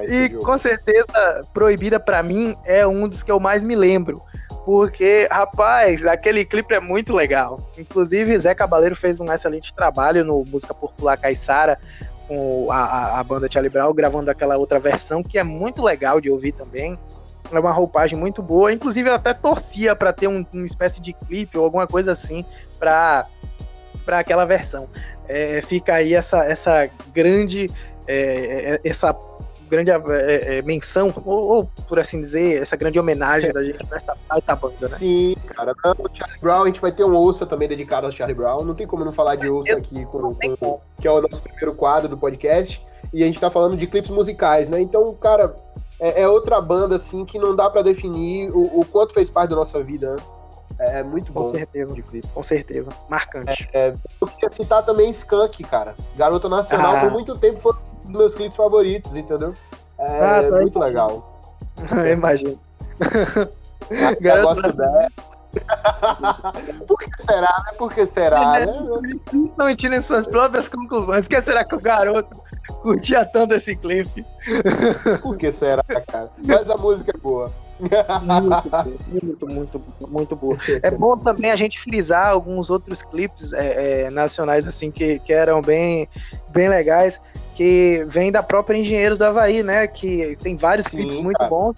E 0.09 0.29
com 0.29 0.59
certeza, 0.59 1.47
Proibida 1.53 1.99
para 1.99 2.23
mim 2.23 2.55
é 2.65 2.87
um 2.87 3.09
dos 3.09 3.23
que 3.23 3.33
eu 3.33 3.41
mais 3.41 3.65
me 3.65 3.75
lembro. 3.75 4.23
Porque, 4.65 5.27
rapaz, 5.31 6.05
aquele 6.05 6.45
clipe 6.45 6.75
é 6.75 6.81
muito 6.81 7.15
legal. 7.15 7.59
Inclusive, 7.79 8.39
Zé 8.39 8.55
Cabaleiro 8.55 8.95
fez 8.95 9.19
um 9.19 9.33
excelente 9.33 9.73
trabalho 9.73 10.23
no 10.23 10.45
Música 10.45 10.75
Popular 10.75 11.17
Caissara, 11.17 11.81
com 12.29 12.71
a, 12.71 13.19
a, 13.19 13.25
banda 13.25 13.51
Charlie 13.51 13.71
Brown, 13.71 13.93
gravando 13.95 14.31
aquela 14.31 14.59
outra 14.59 14.79
versão, 14.79 15.23
que 15.23 15.39
é 15.39 15.43
muito 15.43 15.83
legal 15.83 16.21
de 16.21 16.31
ouvir 16.31 16.53
também. 16.53 16.99
É 17.51 17.59
uma 17.59 17.73
roupagem 17.73 18.19
muito 18.19 18.43
boa. 18.43 18.71
Inclusive, 18.71 19.09
eu 19.09 19.15
até 19.15 19.33
torcia 19.33 19.97
para 19.97 20.13
ter 20.13 20.29
um, 20.29 20.45
uma 20.53 20.67
espécie 20.67 21.01
de 21.01 21.15
clipe 21.15 21.57
ou 21.57 21.65
alguma 21.65 21.87
coisa 21.87 22.13
assim 22.13 22.45
para 22.79 23.27
aquela 24.07 24.45
versão. 24.45 24.87
É, 25.27 25.63
fica 25.63 25.95
aí 25.95 26.13
essa, 26.13 26.45
essa 26.45 26.91
grande. 27.13 27.71
É, 28.07 28.81
é 28.85 28.89
essa 28.89 29.17
grande 29.69 29.91
é, 29.91 30.59
é, 30.59 30.63
menção, 30.63 31.13
ou, 31.25 31.49
ou, 31.49 31.65
por 31.87 31.99
assim 31.99 32.21
dizer, 32.21 32.63
essa 32.63 32.77
grande 32.77 32.99
homenagem 32.99 33.53
da 33.53 33.63
gente 33.63 33.79
nessa 33.91 34.17
baita 34.29 34.57
banda, 34.57 34.75
né? 34.81 34.89
Sim, 34.89 35.37
cara. 35.47 35.73
O 35.99 36.09
Charlie 36.15 36.41
Brown, 36.41 36.63
a 36.63 36.67
gente 36.67 36.81
vai 36.81 36.91
ter 36.91 37.05
um 37.05 37.15
ouça 37.15 37.47
também 37.47 37.69
dedicado 37.69 38.07
ao 38.07 38.13
Charlie 38.13 38.35
Brown. 38.35 38.65
Não 38.65 38.75
tem 38.75 38.87
como 38.87 39.05
não 39.05 39.13
falar 39.13 39.37
de 39.37 39.49
ouça 39.49 39.77
aqui, 39.77 40.05
com, 40.07 40.35
com, 40.35 40.81
que 41.01 41.07
é 41.07 41.11
o 41.11 41.21
nosso 41.21 41.43
primeiro 41.43 41.75
quadro 41.75 42.09
do 42.09 42.17
podcast. 42.17 42.85
E 43.13 43.23
a 43.23 43.27
gente 43.27 43.41
tá 43.41 43.51
falando 43.51 43.77
de 43.77 43.87
clipes 43.87 44.11
musicais, 44.11 44.69
né? 44.69 44.81
Então, 44.81 45.15
cara, 45.15 45.55
é, 46.01 46.23
é 46.23 46.29
outra 46.29 46.61
banda, 46.61 46.97
assim, 46.97 47.25
que 47.25 47.39
não 47.39 47.55
dá 47.55 47.69
para 47.69 47.83
definir 47.83 48.51
o, 48.51 48.81
o, 48.81 48.85
quanto 48.85 49.13
fez 49.13 49.29
parte 49.31 49.51
da 49.51 49.57
nossa 49.57 49.83
vida, 49.83 50.15
né? 50.15 50.23
É, 50.79 51.01
é 51.01 51.03
muito 51.03 51.33
bom. 51.33 51.43
Com 51.43 51.49
certeza, 51.49 51.95
com 52.35 52.43
certeza. 52.43 52.91
Marcante. 53.09 53.69
É, 53.73 53.89
é, 53.89 53.95
eu 54.21 54.27
queria 54.29 54.53
citar 54.53 54.85
também 54.85 55.11
Skunk, 55.11 55.65
cara. 55.65 55.95
Garota 56.17 56.49
Nacional, 56.49 56.97
ah. 56.97 57.01
por 57.01 57.11
muito 57.11 57.37
tempo 57.37 57.61
foi 57.61 57.75
dos 58.09 58.17
meus 58.17 58.35
clipes 58.35 58.57
favoritos, 58.57 59.17
entendeu? 59.17 59.55
É 59.99 60.21
ah, 60.21 60.51
tá 60.51 60.61
muito 60.61 60.79
legal. 60.79 61.41
Eu 61.93 62.13
imagino. 62.13 62.59
Eu 63.91 64.43
gosto 64.43 64.77
dela. 64.77 65.09
Por 66.87 66.99
que 66.99 67.23
será, 67.23 67.63
né? 67.65 67.73
Por 67.79 67.93
que 67.93 68.07
será, 68.07 68.61
né? 68.61 68.67
Não 69.57 69.77
tirem 69.77 70.03
suas 70.03 70.27
próprias 70.27 70.69
conclusões. 70.69 71.27
Por 71.27 71.37
que 71.37 71.43
será 71.43 71.65
que 71.65 71.75
o 71.75 71.81
garoto 71.81 72.37
curtia 72.83 73.25
tanto 73.25 73.55
esse 73.55 73.75
clipe? 73.75 74.25
Por 75.23 75.37
que 75.37 75.51
será, 75.51 75.83
cara? 75.83 76.31
Mas 76.39 76.69
a 76.69 76.77
música 76.77 77.13
é 77.15 77.19
boa. 77.19 77.51
Muito, 79.11 79.47
muito, 79.47 79.79
muito, 79.79 79.83
muito 80.09 80.37
boa. 80.37 80.59
É 80.83 80.91
bom 80.91 81.17
também 81.17 81.51
a 81.51 81.57
gente 81.57 81.81
frisar 81.81 82.29
alguns 82.29 82.71
outros 82.71 83.03
clipes 83.03 83.53
é, 83.53 84.03
é, 84.03 84.11
nacionais 84.11 84.67
assim 84.67 84.91
que, 84.91 85.19
que 85.21 85.33
eram 85.33 85.63
bem, 85.63 86.09
bem 86.51 86.69
legais 86.69 87.21
que 87.59 88.05
vem 88.07 88.31
da 88.31 88.41
própria 88.41 88.79
Engenheiros 88.79 89.19
do 89.19 89.25
Havaí, 89.25 89.65
né? 89.65 89.89
Que 89.89 90.39
tem 90.41 90.57
vários 90.57 90.87
Sim, 90.87 90.99
clipes 90.99 91.19
muito 91.19 91.39
cara. 91.39 91.51
bons. 91.51 91.75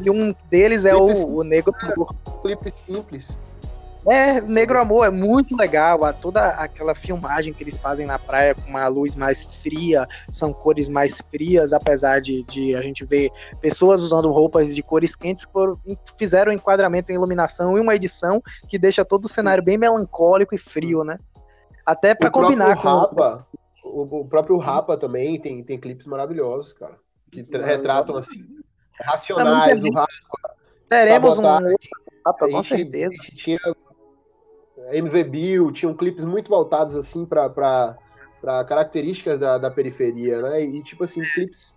E 0.00 0.08
um 0.08 0.32
deles 0.48 0.84
é 0.84 0.94
o, 0.94 1.08
o 1.26 1.42
Negro 1.42 1.74
Amor. 1.82 2.14
É, 2.24 2.30
clipe 2.40 2.72
simples. 2.86 3.36
É, 4.08 4.40
Negro 4.40 4.78
Amor 4.78 5.06
é 5.06 5.10
muito 5.10 5.56
legal. 5.56 6.04
A, 6.04 6.12
toda 6.12 6.50
aquela 6.50 6.94
filmagem 6.94 7.52
que 7.52 7.64
eles 7.64 7.80
fazem 7.80 8.06
na 8.06 8.16
praia 8.16 8.54
com 8.54 8.70
uma 8.70 8.86
luz 8.86 9.16
mais 9.16 9.44
fria, 9.56 10.06
são 10.30 10.52
cores 10.52 10.88
mais 10.88 11.20
frias, 11.32 11.72
apesar 11.72 12.20
de, 12.20 12.44
de 12.44 12.76
a 12.76 12.80
gente 12.80 13.04
ver 13.04 13.28
pessoas 13.60 14.02
usando 14.02 14.30
roupas 14.30 14.72
de 14.72 14.84
cores 14.84 15.16
quentes, 15.16 15.48
fizeram 16.16 16.52
um 16.52 16.54
enquadramento 16.54 17.10
em 17.10 17.16
iluminação 17.16 17.76
e 17.76 17.80
uma 17.80 17.96
edição 17.96 18.40
que 18.68 18.78
deixa 18.78 19.04
todo 19.04 19.24
o 19.24 19.28
cenário 19.28 19.64
bem 19.64 19.76
melancólico 19.76 20.54
e 20.54 20.58
frio, 20.58 21.02
né? 21.02 21.18
Até 21.84 22.14
para 22.14 22.30
combinar 22.30 22.76
com. 22.76 22.88
Rapa, 22.88 23.44
o, 23.52 23.63
o 24.02 24.24
próprio 24.24 24.56
Rapa 24.56 24.96
também 24.96 25.40
tem, 25.40 25.62
tem 25.62 25.78
clipes 25.78 26.06
maravilhosos, 26.06 26.72
cara. 26.72 26.96
Que 27.30 27.42
retratam 27.42 28.16
assim. 28.16 28.44
Racionais, 29.00 29.82
o 29.84 29.92
Rapa. 29.92 30.12
Teremos 30.88 31.38
um 31.38 31.42
Rapa, 31.42 32.48
com 32.48 32.62
certeza. 32.62 33.14
Tinha 33.34 33.58
MV 34.92 35.24
Bill, 35.24 35.72
tinham 35.72 35.94
clipes 35.94 36.24
muito 36.24 36.48
voltados 36.48 36.96
assim 36.96 37.24
para 37.24 37.96
características 38.68 39.38
da, 39.38 39.58
da 39.58 39.70
periferia, 39.70 40.42
né? 40.42 40.62
E 40.62 40.82
tipo 40.82 41.04
assim, 41.04 41.22
clipes 41.34 41.74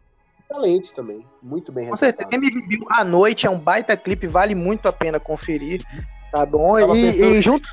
excelentes 0.49 0.91
também, 0.91 1.25
muito 1.41 1.71
bem 1.71 1.89
Com 1.89 1.95
certeza, 1.95 2.29
MV 2.31 2.67
Bill 2.67 2.87
à 2.89 3.03
noite 3.03 3.45
é 3.45 3.49
um 3.49 3.59
baita 3.59 3.95
clipe, 3.97 4.27
vale 4.27 4.55
muito 4.55 4.87
a 4.87 4.93
pena 4.93 5.19
conferir, 5.19 5.81
tá 6.31 6.45
bom? 6.45 6.79
E, 6.95 7.09
e 7.09 7.41
junto, 7.41 7.67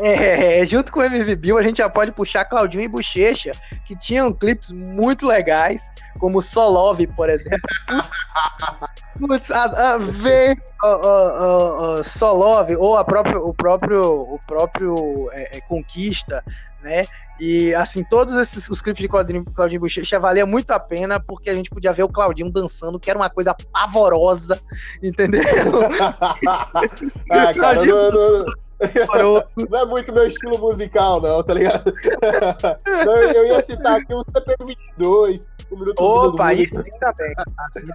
é, 0.00 0.66
junto 0.66 0.90
com 0.90 1.00
o 1.00 1.04
MV 1.04 1.36
Bill, 1.36 1.58
a 1.58 1.62
gente 1.62 1.78
já 1.78 1.88
pode 1.88 2.10
puxar 2.12 2.44
Claudinho 2.44 2.82
e 2.82 2.88
Bochecha, 2.88 3.52
que 3.84 3.96
tinham 3.96 4.32
clipes 4.32 4.72
muito 4.72 5.26
legais, 5.26 5.88
como 6.18 6.42
Solove, 6.42 7.06
por 7.06 7.28
exemplo. 7.28 7.60
Putz, 9.18 9.48
a, 9.52 9.94
a 9.94 9.98
ver 9.98 10.58
uh, 10.82 10.88
uh, 10.88 12.00
uh, 12.00 12.04
Solove, 12.04 12.74
ou 12.74 12.96
a 12.96 13.04
própria, 13.04 13.38
o 13.38 13.54
próprio, 13.54 14.20
o 14.22 14.40
próprio 14.44 15.30
é, 15.32 15.58
é, 15.58 15.60
Conquista, 15.60 16.42
né? 16.82 17.04
E 17.38 17.72
assim, 17.74 18.02
todos 18.04 18.34
esses 18.34 18.68
os 18.68 18.80
clipes 18.80 19.02
de 19.02 19.08
Claudinho, 19.08 19.44
Claudinho 19.44 19.80
Bochecha 19.80 20.18
valia 20.18 20.44
muito 20.44 20.70
a 20.72 20.80
pena, 20.80 21.20
porque 21.20 21.50
a 21.50 21.54
gente 21.54 21.70
podia 21.70 21.92
ver 21.92 22.02
o 22.02 22.08
Claudinho 22.08 22.50
dançando, 22.50 22.98
que 22.98 23.08
era 23.08 23.18
uma 23.18 23.30
coisa 23.30 23.54
pavorosa, 23.72 24.60
entendeu? 25.02 25.42
ah, 26.46 27.54
cara, 27.54 27.84
não, 27.84 28.10
não, 28.10 28.44
não. 28.44 28.63
Não 29.70 29.78
é 29.78 29.84
muito 29.84 30.12
meu 30.12 30.26
estilo 30.26 30.58
musical, 30.58 31.20
não, 31.20 31.42
tá 31.42 31.54
ligado? 31.54 31.92
eu 33.34 33.46
ia 33.46 33.62
citar 33.62 34.00
aqui 34.00 34.14
o 34.14 34.24
CP22, 34.24 35.46
o 35.70 35.76
Minuto 35.76 36.02
Opa, 36.02 36.52
isso 36.52 36.82
também. 37.00 37.34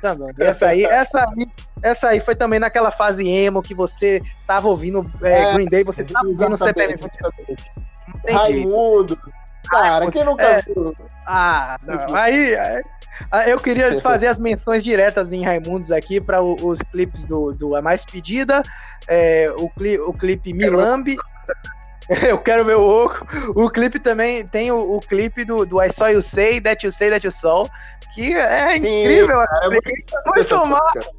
Também. 0.01 0.33
Essa 0.39 0.67
aí, 0.67 0.83
essa 0.85 1.19
aí, 1.19 1.45
essa 1.83 2.07
aí 2.09 2.19
foi 2.19 2.35
também 2.35 2.59
naquela 2.59 2.91
fase 2.91 3.27
emo 3.27 3.61
que 3.61 3.75
você 3.75 4.21
tava 4.47 4.67
ouvindo 4.67 5.05
é, 5.21 5.41
é, 5.41 5.53
Green 5.53 5.67
Day, 5.67 5.83
você 5.83 6.03
tava 6.03 6.27
ouvindo 6.27 6.57
CP22. 6.57 7.57
Raimundo, 8.27 9.17
Cara, 9.69 10.09
quem 10.09 10.23
nunca 10.23 10.43
é... 10.43 10.61
viu? 10.61 10.95
Ah, 11.25 11.77
não. 11.85 12.15
Aí, 12.15 12.55
aí, 12.55 12.81
eu 13.47 13.59
queria 13.59 13.99
fazer 14.01 14.27
as 14.27 14.39
menções 14.39 14.83
diretas 14.83 15.31
em 15.31 15.43
Raimundos 15.43 15.91
aqui 15.91 16.21
para 16.21 16.41
os 16.41 16.79
clipes 16.81 17.25
do, 17.25 17.51
do 17.51 17.75
A 17.75 17.81
Mais 17.81 18.05
Pedida, 18.05 18.63
é, 19.07 19.51
o, 19.57 19.69
cli, 19.69 19.99
o 19.99 20.13
clipe 20.13 20.53
Milambi. 20.53 21.17
Eu 22.27 22.39
quero 22.39 22.65
meu 22.65 22.81
oco. 22.81 23.19
O 23.55 23.69
clipe 23.69 23.99
também 23.99 24.43
tem 24.43 24.71
o, 24.71 24.95
o, 24.95 24.99
clipe 24.99 25.45
do, 25.45 25.63
do 25.63 25.79
I 25.79 25.91
Saw 25.91 26.09
You 26.09 26.23
Say, 26.23 26.59
That 26.59 26.83
You 26.83 26.91
Say, 26.91 27.11
That 27.11 27.23
You 27.23 27.31
Saw, 27.31 27.69
que 28.15 28.33
é 28.35 28.79
Sim, 28.79 29.01
incrível. 29.01 29.27
Cara, 29.27 29.65
é 29.65 29.69
muito, 29.69 29.91
muito 30.35 30.65
massa. 30.65 31.11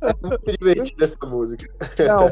É 0.00 0.14
muito 0.22 0.52
divertida 0.58 1.04
essa 1.04 1.26
música. 1.26 1.66
Não, 2.06 2.26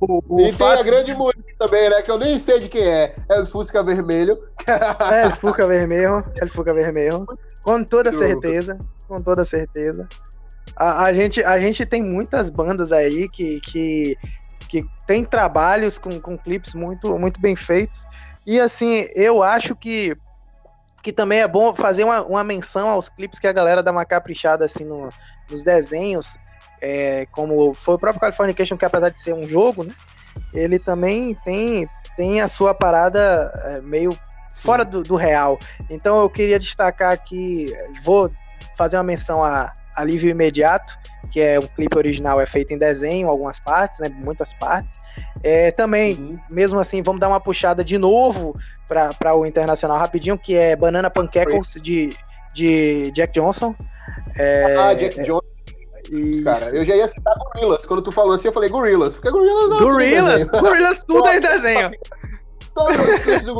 o, 0.00 0.22
o, 0.28 0.40
e 0.40 0.52
tem 0.52 0.66
a 0.66 0.82
grande 0.82 1.14
música 1.14 1.42
também, 1.58 1.90
né? 1.90 2.02
Que 2.02 2.10
eu 2.10 2.18
nem 2.18 2.38
sei 2.38 2.58
de 2.58 2.68
quem 2.68 2.86
é. 2.86 3.14
É 3.28 3.40
o 3.40 3.46
Fusca 3.46 3.82
Vermelho. 3.82 4.38
É 4.66 5.28
o 5.28 5.36
Fusca 5.36 5.66
Vermelho. 5.66 6.24
É 6.40 6.44
o 6.44 6.48
Fusca 6.48 6.72
Vermelho. 6.72 7.26
Com 7.62 7.84
toda 7.84 8.12
certeza. 8.12 8.78
Com 9.06 9.20
toda 9.20 9.44
certeza. 9.44 10.08
A, 10.74 11.04
a, 11.04 11.12
gente, 11.12 11.44
a 11.44 11.60
gente 11.60 11.84
tem 11.84 12.02
muitas 12.02 12.48
bandas 12.48 12.92
aí 12.92 13.28
que, 13.28 13.60
que 13.60 14.16
que 14.72 14.82
tem 15.06 15.22
trabalhos 15.22 15.98
com, 15.98 16.18
com 16.18 16.38
clipes 16.38 16.72
muito, 16.72 17.18
muito 17.18 17.38
bem 17.42 17.54
feitos. 17.54 18.06
E 18.46 18.58
assim, 18.58 19.06
eu 19.14 19.42
acho 19.42 19.76
que, 19.76 20.16
que 21.02 21.12
também 21.12 21.40
é 21.40 21.46
bom 21.46 21.74
fazer 21.74 22.04
uma, 22.04 22.22
uma 22.22 22.42
menção 22.42 22.88
aos 22.88 23.10
clipes 23.10 23.38
que 23.38 23.46
a 23.46 23.52
galera 23.52 23.82
dá 23.82 23.92
uma 23.92 24.06
caprichada 24.06 24.64
assim 24.64 24.86
no, 24.86 25.10
nos 25.50 25.62
desenhos, 25.62 26.38
é, 26.82 27.26
como 27.30 27.72
foi 27.72 27.94
o 27.94 27.98
próprio 27.98 28.20
Californication, 28.20 28.76
que 28.76 28.84
apesar 28.84 29.08
de 29.08 29.20
ser 29.20 29.32
um 29.32 29.48
jogo, 29.48 29.84
né, 29.84 29.94
ele 30.52 30.80
também 30.80 31.34
tem, 31.44 31.86
tem 32.16 32.40
a 32.40 32.48
sua 32.48 32.74
parada 32.74 33.52
é, 33.66 33.80
meio 33.80 34.10
Sim. 34.10 34.18
fora 34.54 34.84
do, 34.84 35.02
do, 35.02 35.14
real. 35.14 35.56
Então 35.88 36.20
eu 36.20 36.28
queria 36.28 36.58
destacar 36.58 37.12
aqui, 37.12 37.72
vou 38.04 38.28
fazer 38.76 38.96
uma 38.96 39.04
menção 39.04 39.44
a 39.44 39.72
Alívio 39.94 40.28
Imediato, 40.28 40.98
que 41.30 41.40
é 41.40 41.58
um 41.58 41.66
clipe 41.66 41.96
original, 41.96 42.40
é 42.40 42.46
feito 42.46 42.74
em 42.74 42.78
desenho, 42.78 43.28
algumas 43.28 43.60
partes, 43.60 44.00
né, 44.00 44.08
muitas 44.08 44.52
partes. 44.54 44.98
É, 45.42 45.70
também, 45.70 46.14
uhum. 46.14 46.38
mesmo 46.50 46.80
assim, 46.80 47.00
vamos 47.00 47.20
dar 47.20 47.28
uma 47.28 47.40
puxada 47.40 47.84
de 47.84 47.96
novo 47.96 48.54
para 48.88 49.34
o 49.36 49.46
internacional 49.46 49.98
rapidinho, 49.98 50.36
que 50.36 50.56
é 50.56 50.74
Banana 50.74 51.08
Pancakes 51.08 51.74
de, 51.80 52.10
de 52.52 53.12
Jack 53.12 53.32
Johnson. 53.32 53.74
É, 54.36 54.76
ah, 54.76 54.94
Jack 54.94 55.22
Johnson. 55.22 55.51
Cara, 56.44 56.70
eu 56.70 56.84
já 56.84 56.94
ia 56.94 57.08
citar 57.08 57.34
Gorillaz. 57.38 57.86
Quando 57.86 58.02
tu 58.02 58.12
falou 58.12 58.32
assim, 58.32 58.48
eu 58.48 58.52
falei 58.52 58.68
Gorillaz. 58.68 59.14
Porque 59.14 59.30
Gorillaz 59.30 59.70
não 59.70 59.78
Gorillaz, 59.80 60.44
Gorillaz 60.44 61.02
tudo 61.06 61.26
é 61.28 61.36
em 61.38 61.40
desenho. 61.40 61.90
Todos 62.74 63.06
os 63.06 63.18
clipes 63.20 63.46
do 63.46 63.58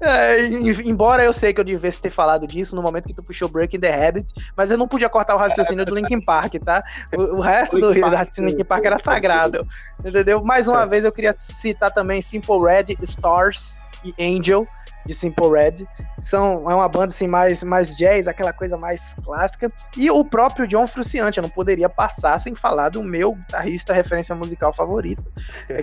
é, 0.00 0.46
embora 0.84 1.24
eu 1.24 1.32
sei 1.32 1.52
que 1.52 1.60
eu 1.60 1.64
devesse 1.64 2.00
ter 2.00 2.10
falado 2.10 2.46
disso 2.46 2.76
no 2.76 2.82
momento 2.82 3.06
que 3.06 3.14
tu 3.14 3.24
puxou 3.24 3.48
Breaking 3.48 3.80
the 3.80 4.06
Habit, 4.06 4.32
mas 4.56 4.70
eu 4.70 4.78
não 4.78 4.86
podia 4.86 5.08
cortar 5.08 5.34
o 5.34 5.38
raciocínio 5.38 5.82
é, 5.82 5.84
do 5.84 5.94
Linkin 5.94 6.24
Park, 6.24 6.54
tá? 6.64 6.82
O, 7.16 7.38
o 7.38 7.40
resto 7.40 7.78
do 7.80 7.88
raciocínio 7.88 8.50
do 8.50 8.56
Linkin 8.56 8.64
Park 8.64 8.84
era 8.84 8.98
sagrado. 9.02 9.60
Entendeu? 10.04 10.44
Mais 10.44 10.68
uma 10.68 10.86
vez 10.86 11.04
eu 11.04 11.10
queria 11.10 11.32
citar 11.32 11.92
também 11.92 12.22
Simple 12.22 12.60
Red, 12.60 12.96
Stars 13.02 13.76
e 14.04 14.14
Angel, 14.22 14.66
de 15.06 15.14
Simple 15.14 15.48
Red. 15.48 15.86
São, 16.22 16.70
é 16.70 16.74
uma 16.74 16.88
banda 16.88 17.12
assim, 17.12 17.26
mais, 17.26 17.62
mais 17.62 17.94
jazz, 17.94 18.26
aquela 18.26 18.52
coisa 18.52 18.76
mais 18.76 19.14
clássica. 19.22 19.68
E 19.96 20.10
o 20.10 20.24
próprio 20.24 20.66
John 20.66 20.86
Frusciante, 20.86 21.38
eu 21.38 21.42
não 21.42 21.50
poderia 21.50 21.88
passar 21.88 22.38
sem 22.38 22.54
falar 22.54 22.88
do 22.88 23.02
meu 23.02 23.32
guitarrista 23.32 23.92
referência 23.92 24.34
musical 24.34 24.72
favorito, 24.72 25.24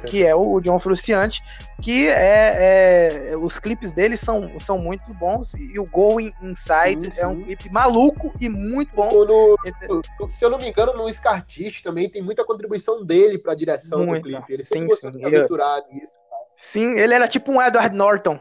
que 0.06 0.26
é 0.26 0.36
o 0.36 0.60
John 0.60 0.80
Frusciante, 0.80 1.42
que 1.82 2.08
é, 2.08 3.32
é, 3.32 3.38
os 3.38 3.60
clipes 3.60 3.92
dele 3.92 4.18
são, 4.18 4.60
são 4.60 4.78
muito 4.78 5.14
bons. 5.16 5.54
E 5.54 5.80
o 5.80 5.86
Going 5.86 6.32
Inside 6.42 7.06
sim, 7.06 7.12
sim. 7.12 7.20
é 7.20 7.28
um 7.28 7.36
clipe 7.36 7.70
maluco 7.70 8.34
e 8.42 8.50
muito 8.50 8.96
bom. 8.96 9.12
No, 9.12 9.58
no, 9.90 10.32
se 10.32 10.44
eu 10.44 10.50
não 10.50 10.58
me 10.58 10.70
engano, 10.70 10.94
no 10.94 11.12
Scartist 11.12 11.84
também 11.84 12.10
tem 12.10 12.22
muita 12.22 12.44
contribuição 12.44 13.06
dele 13.06 13.38
para 13.38 13.52
a 13.52 13.56
direção 13.56 14.06
do 14.06 14.22
clipe. 14.22 14.54
Ele 14.54 14.64
sempre 14.64 14.80
sim, 14.80 14.88
gostou 14.88 15.12
de 15.12 15.24
aventurar 15.24 15.82
nisso. 15.92 16.14
Sim, 16.56 16.98
ele 16.98 17.14
era 17.14 17.28
tipo 17.28 17.52
um 17.52 17.62
Edward 17.62 17.96
Norton 17.96 18.40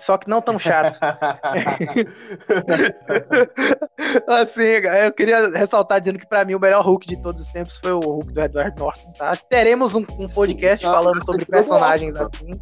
só 0.00 0.18
que 0.18 0.28
não 0.28 0.42
tão 0.42 0.58
chato. 0.58 0.98
assim, 4.26 4.62
eu 4.62 5.12
queria 5.12 5.48
ressaltar 5.50 6.00
dizendo 6.00 6.18
que 6.18 6.26
para 6.26 6.44
mim 6.44 6.54
o 6.54 6.60
melhor 6.60 6.84
Hulk 6.84 7.06
de 7.06 7.22
todos 7.22 7.42
os 7.42 7.48
tempos 7.48 7.78
foi 7.78 7.92
o 7.92 8.00
Hulk 8.00 8.32
do 8.32 8.40
Edward 8.40 8.78
Norton, 8.78 9.12
tá? 9.12 9.36
Teremos 9.48 9.94
um, 9.94 10.04
um 10.18 10.28
podcast 10.28 10.84
Sim, 10.84 10.92
falando 10.92 11.24
sobre 11.24 11.44
personagens 11.44 12.16
assim. 12.16 12.52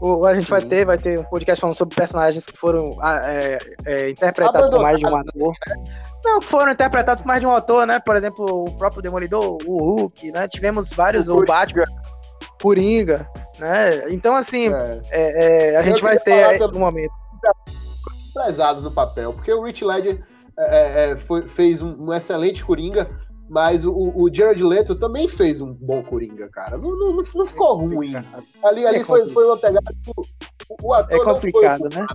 O, 0.00 0.24
a 0.26 0.34
gente 0.34 0.44
Sim. 0.44 0.50
vai 0.50 0.62
ter, 0.62 0.84
vai 0.84 0.98
ter 0.98 1.18
um 1.18 1.24
podcast 1.24 1.60
falando 1.60 1.76
sobre 1.76 1.96
personagens 1.96 2.44
que 2.44 2.56
foram 2.56 2.96
ah, 3.00 3.20
é, 3.24 3.58
é, 3.84 4.10
interpretados 4.10 4.70
por 4.70 4.80
mais 4.80 4.98
de 4.98 5.06
um 5.06 5.16
ator. 5.16 5.52
Não, 6.24 6.40
foram 6.40 6.72
interpretados 6.72 7.22
por 7.22 7.28
mais 7.28 7.40
de 7.40 7.46
um 7.46 7.50
autor, 7.50 7.86
né? 7.86 7.98
Por 7.98 8.16
exemplo, 8.16 8.64
o 8.64 8.76
próprio 8.76 9.02
Demolidor, 9.02 9.58
o 9.66 9.96
Hulk, 9.96 10.30
né? 10.30 10.46
Tivemos 10.46 10.90
vários, 10.90 11.28
o, 11.28 11.38
o 11.38 11.44
Batman. 11.44 11.84
Coringa, 12.60 13.28
né? 13.58 14.10
Então, 14.12 14.34
assim, 14.34 14.68
é. 14.72 15.00
É, 15.10 15.72
é, 15.72 15.76
a 15.76 15.82
gente 15.82 16.02
vai 16.02 16.18
ter 16.18 16.62
um 16.62 16.78
momento. 16.78 17.12
Pesados 18.34 18.84
no 18.84 18.90
papel, 18.90 19.32
porque 19.32 19.52
o 19.52 19.62
Rich 19.62 19.84
Ledger 19.84 20.22
é, 20.58 21.10
é, 21.10 21.16
foi, 21.16 21.48
fez 21.48 21.80
um, 21.82 21.94
um, 21.98 22.12
excelente 22.12 22.64
Coringa, 22.64 23.08
mas 23.48 23.84
o, 23.84 23.92
o 23.92 24.28
Jared 24.32 24.62
Leto 24.62 24.94
também 24.94 25.28
fez 25.28 25.60
um 25.60 25.72
bom 25.72 26.02
Coringa, 26.02 26.48
cara. 26.48 26.76
Não, 26.76 26.96
não, 26.96 27.22
não 27.34 27.46
ficou 27.46 27.76
ruim. 27.76 28.14
Ali, 28.62 28.86
ali 28.86 29.04
foi, 29.04 29.28
foi 29.28 29.44
uma 29.46 29.56
pegada. 29.56 29.92
O, 30.82 30.92
ator 30.92 31.20
é 31.20 31.24
complicado, 31.24 31.88
né? 31.94 32.06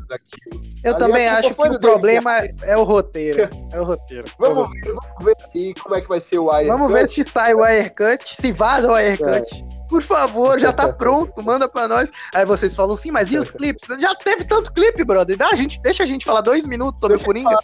Eu 0.84 0.92
ali 0.92 1.00
também 1.00 1.28
acho 1.28 1.56
que 1.56 1.62
o 1.62 1.80
problema 1.80 2.38
é 2.62 2.78
o 2.78 2.84
roteiro. 2.84 3.50
É 3.72 3.82
o 3.82 3.84
roteiro. 3.84 4.26
Vamos 4.38 4.70
ver, 4.70 4.94
vamos 4.94 5.26
ver 5.26 5.36
aqui 5.44 5.74
como 5.82 5.96
é 5.96 6.02
que 6.02 6.08
vai 6.08 6.22
ser 6.22 6.38
o 6.38 6.46
Wirecut. 6.46 6.78
Vamos 6.78 6.94
ver 6.94 7.10
se 7.10 7.26
sai 7.26 7.54
o 7.56 7.62
Wirecut, 7.62 8.36
se 8.36 8.52
vaza 8.52 8.90
o 8.90 8.94
Wirecut. 8.94 9.26
É 9.26 9.83
por 9.90 10.04
favor, 10.04 10.60
já 10.60 10.72
tá 10.72 10.92
pronto, 10.94 11.42
manda 11.44 11.68
pra 11.68 11.88
nós. 11.88 12.10
Aí 12.34 12.46
vocês 12.46 12.76
falam 12.76 12.96
sim, 12.96 13.12
mas 13.12 13.32
e 13.32 13.38
os 13.38 13.50
clipes? 13.52 13.88
Já 14.00 14.16
teve 14.16 14.44
tanto 14.46 14.72
clipe, 14.72 15.04
brother. 15.04 15.38
Dá, 15.38 15.48
a 15.52 15.56
gente, 15.56 15.80
deixa 15.82 16.04
a 16.04 16.06
gente 16.06 16.26
falar 16.26 16.42
dois 16.42 16.66
minutos 16.66 17.00
sobre 17.00 17.18
deixa 17.18 17.24
o 17.24 17.34
Coringa. 17.34 17.58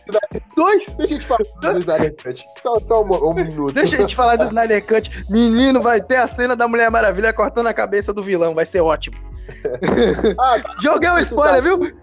Dois? 0.56 0.86
Deixa 0.96 1.04
a 1.04 1.08
gente 1.08 1.26
falar 1.26 1.74
do 1.74 1.80
Snyder 1.80 2.16
Cut. 2.22 2.46
Só, 2.60 2.80
só 2.80 3.04
um, 3.04 3.30
um, 3.30 3.34
minuto. 3.34 3.74
Deixa 3.74 3.96
a 3.96 4.00
gente 4.00 4.16
falar 4.16 4.36
do 4.36 4.46
Snyder 4.46 4.86
Cut. 4.86 5.26
Menino, 5.30 5.82
vai 5.82 6.02
ter 6.02 6.18
a 6.18 6.28
cena 6.28 6.56
da 6.56 6.68
Mulher 6.68 6.90
Maravilha 6.90 7.34
cortando 7.34 7.68
a 7.68 7.74
cabeça 7.74 8.14
do 8.14 8.24
vilão. 8.24 8.56
Vai 8.56 8.66
ser 8.66 8.82
ótimo. 8.82 9.18
ah, 10.40 10.60
tá. 10.60 10.76
Joguei 10.82 11.10
um 11.10 11.18
spoiler, 11.20 11.64
viu? 11.64 11.98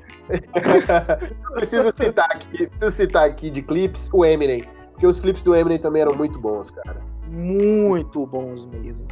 preciso 1.55 1.93
citar 1.97 2.29
aqui, 2.33 2.67
preciso 2.67 2.91
citar 2.91 3.29
aqui 3.29 3.49
de 3.49 3.63
clipes 3.63 4.09
o 4.13 4.25
Eminem. 4.25 4.63
Porque 4.93 5.07
os 5.07 5.21
clipes 5.21 5.43
do 5.43 5.55
Eminem 5.55 5.79
também 5.79 6.03
eram 6.03 6.17
muito 6.17 6.41
bons, 6.41 6.71
cara. 6.71 7.01
Muito 7.29 8.27
bons 8.27 8.65
mesmo. 8.67 9.07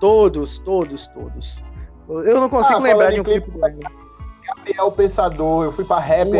Todos, 0.00 0.58
todos, 0.60 1.06
todos. 1.08 1.62
Eu 2.08 2.40
não 2.40 2.48
consigo 2.48 2.78
ah, 2.78 2.82
lembrar 2.82 3.12
de 3.12 3.20
um 3.20 3.24
clipe 3.24 3.50
do 3.50 3.58
Gabriel 3.58 4.92
Pensador, 4.92 5.64
eu 5.64 5.72
fui 5.72 5.84
pra 5.84 5.98
rap 5.98 6.30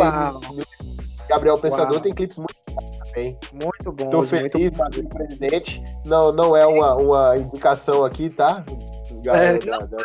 Gabriel 1.29 1.57
Pensador 1.59 1.93
Uau. 1.93 2.01
tem 2.01 2.13
clipes 2.13 2.37
muito 2.37 2.55
bons 2.71 2.97
também. 2.97 3.37
Muito 3.53 3.91
bom. 3.91 4.09
Tô 4.09 4.23
feliz, 4.23 4.71
muito 4.71 5.09
presidente. 5.09 5.83
Não, 6.05 6.31
não 6.31 6.57
é 6.57 6.65
uma, 6.65 6.95
uma 6.95 7.37
indicação 7.37 8.03
aqui, 8.03 8.29
tá? 8.29 8.63
É, 9.25 9.57
da, 9.59 9.77
da, 9.79 9.97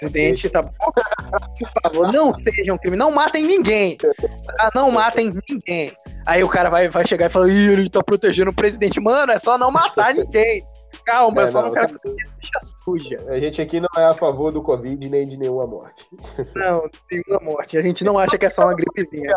presidente, 0.00 0.48
tá 0.48 0.62
bom? 0.62 0.70
Por 1.58 1.82
favor, 1.82 2.12
não 2.12 2.32
sejam 2.38 2.78
crime, 2.78 2.96
não 2.96 3.10
matem 3.10 3.44
ninguém. 3.44 3.96
Tá? 3.96 4.70
Não 4.74 4.90
matem 4.90 5.32
ninguém. 5.48 5.92
Aí 6.24 6.42
o 6.42 6.48
cara 6.48 6.70
vai, 6.70 6.88
vai 6.88 7.06
chegar 7.06 7.26
e 7.26 7.30
falar, 7.30 7.48
Ih, 7.48 7.72
ele 7.72 7.90
tá 7.90 8.02
protegendo 8.02 8.50
o 8.50 8.54
presidente. 8.54 9.00
Mano, 9.00 9.32
é 9.32 9.38
só 9.38 9.58
não 9.58 9.70
matar 9.70 10.14
ninguém. 10.16 10.64
Calma, 11.10 11.42
é, 11.42 11.44
eu 11.44 11.48
só 11.48 11.58
não, 11.58 11.66
não 11.66 11.74
quero 11.74 11.88
que 11.88 12.08
você 12.08 12.14
deixa 12.14 12.76
suja. 12.84 13.24
A 13.28 13.40
gente 13.40 13.60
aqui 13.60 13.80
não 13.80 13.88
é 13.96 14.04
a 14.04 14.14
favor 14.14 14.52
do 14.52 14.62
Covid 14.62 15.08
nem 15.08 15.26
de 15.26 15.36
nenhuma 15.36 15.66
morte. 15.66 16.08
Não, 16.54 16.88
nenhuma 17.10 17.40
morte. 17.42 17.76
A 17.76 17.82
gente 17.82 18.04
não 18.04 18.16
acha 18.16 18.38
que 18.38 18.46
é 18.46 18.50
só 18.50 18.62
uma 18.62 18.74
gripezinha. 18.74 19.34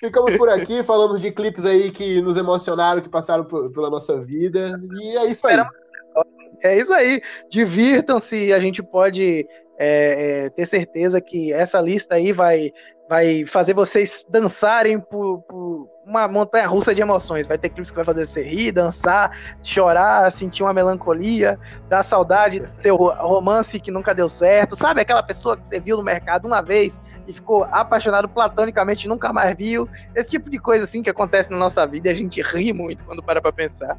Ficamos 0.00 0.34
por 0.38 0.48
aqui, 0.48 0.82
falamos 0.82 1.20
de 1.20 1.30
clipes 1.30 1.66
aí 1.66 1.90
que 1.90 2.22
nos 2.22 2.38
emocionaram, 2.38 3.02
que 3.02 3.08
passaram 3.08 3.44
pela 3.44 3.90
nossa 3.90 4.18
vida. 4.18 4.80
E 4.94 5.18
é 5.18 5.26
isso 5.26 5.46
aí. 5.46 5.62
É 6.62 6.78
isso 6.78 6.92
aí. 6.92 7.20
Divirtam-se. 7.50 8.52
A 8.52 8.58
gente 8.58 8.82
pode 8.82 9.46
é, 9.78 10.46
é, 10.46 10.50
ter 10.50 10.66
certeza 10.66 11.20
que 11.20 11.52
essa 11.52 11.80
lista 11.82 12.14
aí 12.14 12.32
vai, 12.32 12.72
vai 13.10 13.44
fazer 13.44 13.74
vocês 13.74 14.24
dançarem 14.30 14.98
por, 14.98 15.42
por 15.42 15.88
uma 16.08 16.26
montanha 16.26 16.66
russa 16.66 16.94
de 16.94 17.02
emoções. 17.02 17.46
Vai 17.46 17.58
ter 17.58 17.68
clipes 17.68 17.90
que 17.90 17.96
vai 17.96 18.04
fazer 18.04 18.24
você 18.24 18.42
rir, 18.42 18.72
dançar, 18.72 19.30
chorar, 19.62 20.30
sentir 20.32 20.62
uma 20.62 20.72
melancolia, 20.72 21.58
dar 21.88 22.02
saudade 22.02 22.60
do 22.60 22.82
seu 22.82 22.96
romance 22.96 23.78
que 23.78 23.90
nunca 23.90 24.14
deu 24.14 24.28
certo. 24.28 24.74
Sabe 24.74 25.02
aquela 25.02 25.22
pessoa 25.22 25.56
que 25.56 25.66
você 25.66 25.78
viu 25.78 25.98
no 25.98 26.02
mercado 26.02 26.46
uma 26.46 26.62
vez 26.62 26.98
e 27.26 27.32
ficou 27.32 27.64
apaixonado 27.64 28.28
platonicamente 28.28 29.04
e 29.04 29.08
nunca 29.08 29.32
mais 29.32 29.54
viu? 29.54 29.86
Esse 30.14 30.30
tipo 30.30 30.48
de 30.48 30.58
coisa 30.58 30.84
assim 30.84 31.02
que 31.02 31.10
acontece 31.10 31.50
na 31.50 31.58
nossa 31.58 31.86
vida 31.86 32.08
e 32.08 32.12
a 32.12 32.16
gente 32.16 32.40
ri 32.40 32.72
muito 32.72 33.04
quando 33.04 33.22
para 33.22 33.40
pra 33.42 33.52
pensar. 33.52 33.98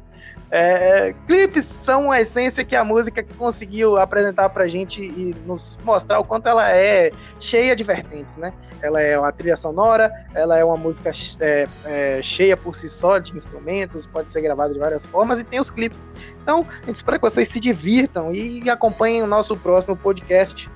É, 0.50 1.14
clipes 1.28 1.64
são 1.64 2.10
a 2.10 2.20
essência 2.20 2.64
que 2.64 2.74
a 2.74 2.82
música 2.82 3.24
conseguiu 3.38 3.96
apresentar 3.96 4.48
pra 4.48 4.66
gente 4.66 5.00
e 5.00 5.34
nos 5.46 5.78
mostrar 5.84 6.18
o 6.18 6.24
quanto 6.24 6.48
ela 6.48 6.68
é 6.68 7.12
cheia 7.38 7.76
de 7.76 7.84
vertentes, 7.84 8.36
né? 8.36 8.52
Ela 8.82 9.00
é 9.00 9.18
uma 9.18 9.30
trilha 9.30 9.56
sonora, 9.56 10.10
ela 10.34 10.58
é 10.58 10.64
uma 10.64 10.76
música 10.76 11.12
é, 11.40 11.68
é, 11.84 11.99
é, 12.00 12.22
cheia 12.22 12.56
por 12.56 12.74
si 12.74 12.88
só 12.88 13.18
de 13.18 13.36
instrumentos, 13.36 14.06
pode 14.06 14.32
ser 14.32 14.40
gravada 14.40 14.72
de 14.72 14.78
várias 14.78 15.04
formas 15.04 15.38
e 15.38 15.44
tem 15.44 15.60
os 15.60 15.70
clipes. 15.70 16.08
Então, 16.42 16.66
a 16.82 16.86
gente 16.86 16.96
espera 16.96 17.18
que 17.18 17.22
vocês 17.22 17.48
se 17.48 17.60
divirtam 17.60 18.32
e 18.32 18.68
acompanhem 18.70 19.22
o 19.22 19.26
nosso 19.26 19.56
próximo 19.56 19.94
podcast. 19.94 20.70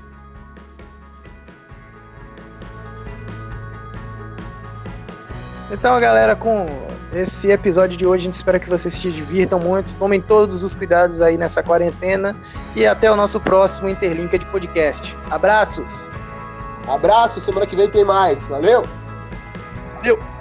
Então, 5.71 5.99
galera, 5.99 6.37
com 6.37 6.67
esse 7.13 7.51
episódio 7.51 7.97
de 7.97 8.07
hoje, 8.07 8.23
a 8.23 8.25
gente 8.25 8.35
espera 8.35 8.61
que 8.61 8.69
vocês 8.69 8.93
se 8.93 9.11
divirtam 9.11 9.59
muito, 9.59 9.95
tomem 9.95 10.21
todos 10.21 10.63
os 10.63 10.75
cuidados 10.75 11.21
aí 11.21 11.39
nessa 11.39 11.63
quarentena 11.63 12.37
e 12.77 12.87
até 12.87 13.11
o 13.11 13.17
nosso 13.17 13.41
próximo 13.41 13.89
Interlinka 13.89 14.39
de 14.39 14.47
podcast. 14.47 15.17
Abraços! 15.31 16.07
Abraço, 16.87 17.41
semana 17.41 17.67
que 17.67 17.75
vem 17.75 17.89
tem 17.89 18.05
mais. 18.05 18.47
Valeu! 18.47 18.83
Valeu! 19.97 20.34